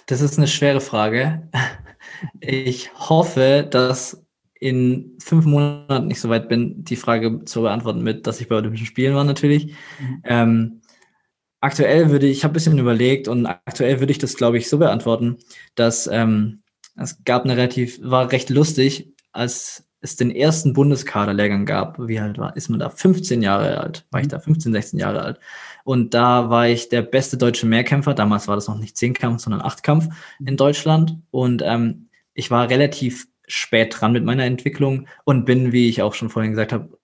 [0.04, 1.48] Das ist eine schwere Frage.
[2.40, 4.26] Ich hoffe, dass
[4.60, 8.56] in fünf Monaten nicht so weit bin, die Frage zu beantworten mit, dass ich bei
[8.56, 9.74] Olympischen Spielen war natürlich.
[9.98, 10.22] Mhm.
[10.24, 10.80] Ähm,
[11.60, 14.68] aktuell würde ich, ich habe ein bisschen überlegt und aktuell würde ich das, glaube ich,
[14.68, 15.38] so beantworten,
[15.74, 16.62] dass ähm,
[16.96, 21.98] es gab eine relativ, war recht lustig, als es den ersten Bundeskaderlehrgang gab.
[21.98, 22.90] Wie alt war, ist man da?
[22.90, 24.06] 15 Jahre alt.
[24.10, 25.40] War ich da 15, 16 Jahre alt.
[25.84, 28.14] Und da war ich der beste deutsche Mehrkämpfer.
[28.14, 30.08] Damals war das noch nicht Zehnkampf, sondern Achtkampf
[30.44, 31.18] in Deutschland.
[31.30, 36.14] Und ähm, ich war relativ spät dran mit meiner Entwicklung und bin, wie ich auch
[36.14, 36.95] schon vorhin gesagt habe,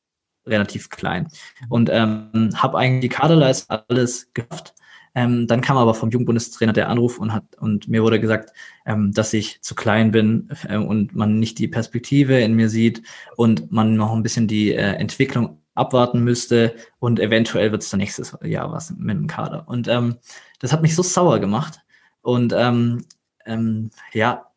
[0.47, 1.28] relativ klein.
[1.68, 4.74] Und ähm, habe eigentlich die Kaderleistung alles geschafft.
[5.14, 8.53] Ähm, dann kam aber vom Jugendbundestrainer der Anruf und hat und mir wurde gesagt,
[8.86, 13.03] ähm, dass ich zu klein bin äh, und man nicht die Perspektive in mir sieht
[13.36, 18.01] und man noch ein bisschen die äh, Entwicklung abwarten müsste und eventuell wird es dann
[18.01, 19.64] nächstes Jahr was mit dem Kader.
[19.68, 20.16] Und ähm,
[20.61, 21.80] das hat mich so sauer gemacht.
[22.22, 23.05] Und ähm,
[23.47, 24.53] ähm, ja,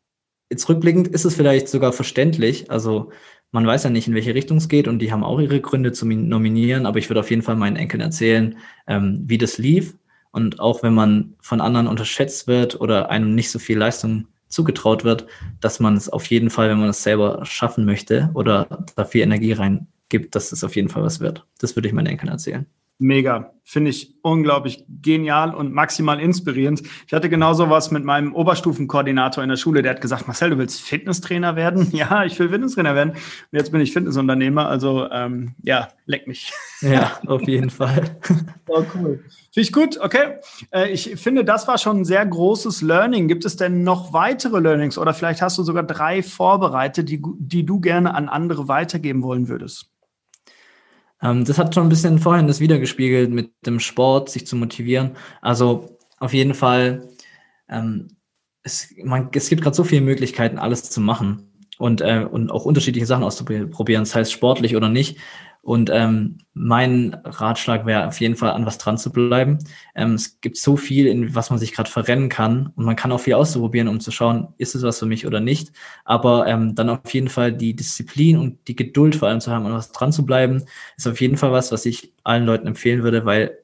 [0.50, 2.70] jetzt rückblickend ist es vielleicht sogar verständlich.
[2.70, 3.12] Also
[3.56, 5.94] man weiß ja nicht, in welche Richtung es geht und die haben auch ihre Gründe
[5.94, 9.96] zu nominieren, aber ich würde auf jeden Fall meinen Enkeln erzählen, ähm, wie das lief
[10.32, 15.06] und auch wenn man von anderen unterschätzt wird oder einem nicht so viel Leistung zugetraut
[15.06, 15.26] wird,
[15.62, 19.22] dass man es auf jeden Fall, wenn man es selber schaffen möchte oder da viel
[19.22, 21.46] Energie reingibt, dass es auf jeden Fall was wird.
[21.60, 22.66] Das würde ich meinen Enkeln erzählen.
[22.98, 23.52] Mega.
[23.68, 26.84] Finde ich unglaublich genial und maximal inspirierend.
[27.08, 30.58] Ich hatte genauso was mit meinem Oberstufenkoordinator in der Schule, der hat gesagt, Marcel, du
[30.60, 31.92] willst Fitnesstrainer werden?
[31.96, 33.12] Ja, ich will Fitnesstrainer werden.
[33.12, 33.20] Und
[33.52, 36.52] jetzt bin ich Fitnessunternehmer, also ähm, ja, leck mich.
[36.82, 38.18] Ja, auf jeden Fall.
[38.68, 39.24] Oh, cool.
[39.54, 40.40] Finde ich gut, okay.
[40.72, 43.28] Äh, ich finde, das war schon ein sehr großes Learning.
[43.28, 47.64] Gibt es denn noch weitere Learnings oder vielleicht hast du sogar drei vorbereitet, die, die
[47.64, 49.95] du gerne an andere weitergeben wollen würdest?
[51.26, 55.12] Ähm, das hat schon ein bisschen vorhin das wiedergespiegelt mit dem Sport, sich zu motivieren.
[55.42, 57.10] Also auf jeden Fall,
[57.68, 58.10] ähm,
[58.64, 62.66] es, man, es gibt gerade so viele Möglichkeiten, alles zu machen und, äh, und auch
[62.66, 65.18] unterschiedliche Sachen auszuprobieren, das heißt sportlich oder nicht.
[65.66, 69.58] Und ähm, mein Ratschlag wäre auf jeden Fall an was dran zu bleiben.
[69.96, 73.12] Ähm, es gibt so viel, in was man sich gerade verrennen kann und man kann
[73.12, 75.72] auch viel ausprobieren, um zu schauen, ist es was für mich oder nicht.
[76.04, 79.66] Aber ähm, dann auf jeden Fall die Disziplin und die Geduld vor allem zu haben,
[79.66, 80.64] an was dran zu bleiben,
[80.98, 83.58] ist auf jeden Fall was, was ich allen Leuten empfehlen würde, weil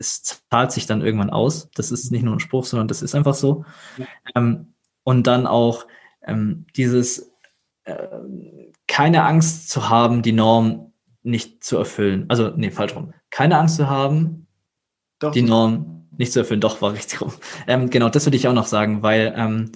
[0.00, 1.70] es zahlt sich dann irgendwann aus.
[1.76, 3.64] Das ist nicht nur ein Spruch, sondern das ist einfach so.
[4.34, 5.86] Ähm, und dann auch
[6.26, 7.32] ähm, dieses
[7.84, 8.08] äh,
[8.88, 10.91] keine Angst zu haben, die Norm
[11.22, 12.26] nicht zu erfüllen.
[12.28, 13.12] Also, nee, falsch rum.
[13.30, 14.46] Keine Angst zu haben,
[15.18, 15.32] Doch.
[15.32, 16.60] die Norm nicht zu erfüllen.
[16.60, 17.32] Doch, war richtig rum.
[17.66, 19.72] Ähm, genau, das würde ich auch noch sagen, weil ähm,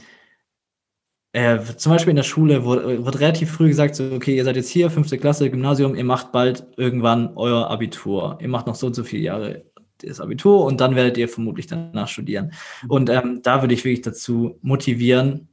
[1.33, 4.57] äh, zum Beispiel in der Schule wurde, wird relativ früh gesagt, so, okay, ihr seid
[4.57, 8.39] jetzt hier, fünfte Klasse, Gymnasium, ihr macht bald irgendwann euer Abitur.
[8.41, 9.65] Ihr macht noch so und so viele Jahre
[9.99, 12.53] das Abitur und dann werdet ihr vermutlich danach studieren.
[12.89, 15.49] Und ähm, da würde ich wirklich dazu motivieren,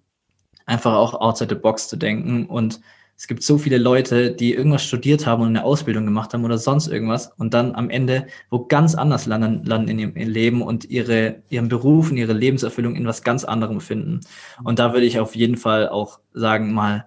[0.65, 2.81] einfach auch outside the box zu denken und
[3.15, 6.57] es gibt so viele Leute, die irgendwas studiert haben und eine Ausbildung gemacht haben oder
[6.57, 10.85] sonst irgendwas und dann am Ende wo ganz anders landen, landen in ihrem Leben und
[10.85, 14.21] ihre, ihren Beruf und ihre Lebenserfüllung in was ganz anderem finden.
[14.63, 17.05] Und da würde ich auf jeden Fall auch sagen, mal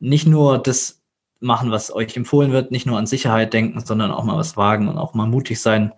[0.00, 1.02] nicht nur das
[1.40, 4.88] machen, was euch empfohlen wird, nicht nur an Sicherheit denken, sondern auch mal was wagen
[4.88, 5.92] und auch mal mutig sein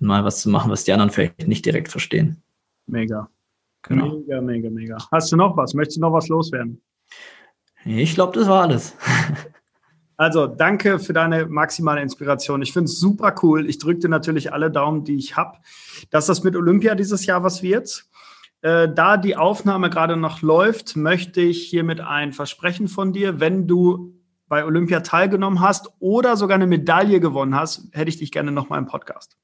[0.00, 2.42] und mal was zu machen, was die anderen vielleicht nicht direkt verstehen.
[2.86, 3.28] Mega.
[3.82, 4.16] Genau.
[4.18, 4.98] Mega, mega, mega.
[5.12, 5.74] Hast du noch was?
[5.74, 6.80] Möchtest du noch was loswerden?
[7.86, 8.94] Ich glaube, das war alles.
[10.18, 12.62] Also danke für deine maximale Inspiration.
[12.62, 13.68] Ich finde es super cool.
[13.68, 15.58] Ich drücke dir natürlich alle Daumen, die ich habe,
[16.08, 18.06] dass das mit Olympia dieses Jahr was wird.
[18.62, 23.40] Äh, da die Aufnahme gerade noch läuft, möchte ich hiermit ein Versprechen von dir.
[23.40, 24.14] Wenn du
[24.48, 28.70] bei Olympia teilgenommen hast oder sogar eine Medaille gewonnen hast, hätte ich dich gerne noch
[28.70, 29.36] mal im Podcast.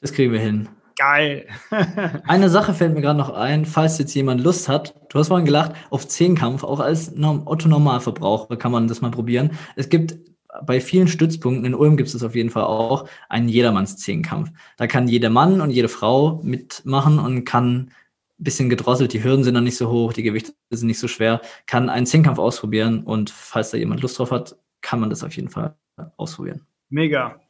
[0.00, 0.70] Das kriegen wir hin.
[0.96, 1.46] Geil.
[2.26, 4.94] Eine Sache fällt mir gerade noch ein, falls jetzt jemand Lust hat.
[5.08, 9.50] Du hast vorhin gelacht, auf Zehnkampf, auch als Otto-Normalverbraucher kann man das mal probieren.
[9.74, 10.16] Es gibt
[10.64, 14.50] bei vielen Stützpunkten, in Ulm gibt es auf jeden Fall auch, einen Jedermanns-Zehnkampf.
[14.76, 17.90] Da kann jeder Mann und jede Frau mitmachen und kann
[18.38, 21.08] ein bisschen gedrosselt, die Hürden sind noch nicht so hoch, die Gewichte sind nicht so
[21.08, 25.24] schwer, kann einen Zehnkampf ausprobieren und falls da jemand Lust drauf hat, kann man das
[25.24, 25.76] auf jeden Fall
[26.16, 26.66] ausprobieren.
[26.88, 27.40] Mega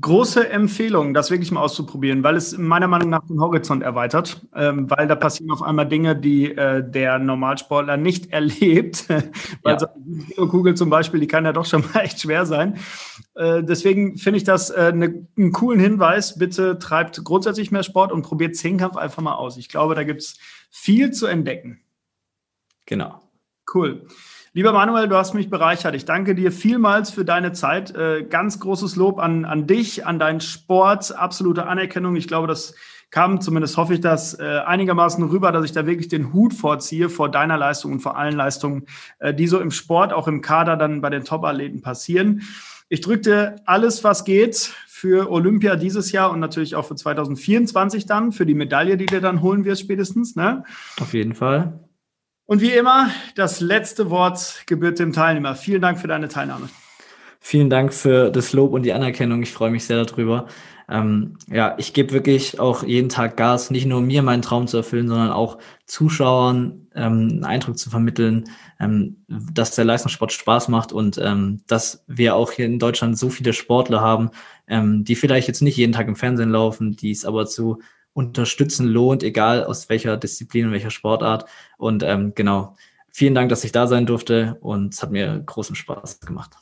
[0.00, 4.90] große Empfehlung, das wirklich mal auszuprobieren, weil es meiner Meinung nach den Horizont erweitert, ähm,
[4.90, 9.08] weil da passieren auf einmal Dinge, die äh, der Normalsportler nicht erlebt.
[9.08, 9.78] weil ja.
[9.78, 9.86] so
[10.36, 12.78] eine Kugel zum Beispiel, die kann ja doch schon mal echt schwer sein.
[13.34, 16.38] Äh, deswegen finde ich das äh, ne, einen coolen Hinweis.
[16.38, 19.56] Bitte treibt grundsätzlich mehr Sport und probiert Zehnkampf einfach mal aus.
[19.56, 20.38] Ich glaube, da gibt es
[20.70, 21.80] viel zu entdecken.
[22.86, 23.20] Genau.
[23.72, 24.06] Cool.
[24.56, 25.96] Lieber Manuel, du hast mich bereichert.
[25.96, 27.92] Ich danke dir vielmals für deine Zeit.
[27.96, 32.14] Äh, ganz großes Lob an, an dich, an deinen Sport, absolute Anerkennung.
[32.14, 32.76] Ich glaube, das
[33.10, 37.08] kam, zumindest hoffe ich das, äh, einigermaßen rüber, dass ich da wirklich den Hut vorziehe
[37.08, 38.86] vor deiner Leistung und vor allen Leistungen,
[39.18, 42.42] äh, die so im Sport, auch im Kader dann bei den Top-Athleten passieren.
[42.88, 48.06] Ich drücke dir alles, was geht für Olympia dieses Jahr und natürlich auch für 2024
[48.06, 50.36] dann, für die Medaille, die du dann holen wirst spätestens.
[50.36, 50.62] Ne?
[51.00, 51.83] Auf jeden Fall.
[52.46, 55.54] Und wie immer, das letzte Wort gebührt dem Teilnehmer.
[55.54, 56.68] Vielen Dank für deine Teilnahme.
[57.40, 59.42] Vielen Dank für das Lob und die Anerkennung.
[59.42, 60.46] Ich freue mich sehr darüber.
[60.88, 64.76] Ähm, ja, ich gebe wirklich auch jeden Tag Gas, nicht nur mir meinen Traum zu
[64.76, 68.44] erfüllen, sondern auch Zuschauern ähm, einen Eindruck zu vermitteln,
[68.78, 73.30] ähm, dass der Leistungssport Spaß macht und ähm, dass wir auch hier in Deutschland so
[73.30, 74.30] viele Sportler haben,
[74.68, 77.80] ähm, die vielleicht jetzt nicht jeden Tag im Fernsehen laufen, die es aber zu
[78.14, 81.44] unterstützen lohnt, egal aus welcher Disziplin und welcher Sportart.
[81.76, 82.76] Und ähm, genau,
[83.10, 86.56] vielen Dank, dass ich da sein durfte und es hat mir großen Spaß gemacht.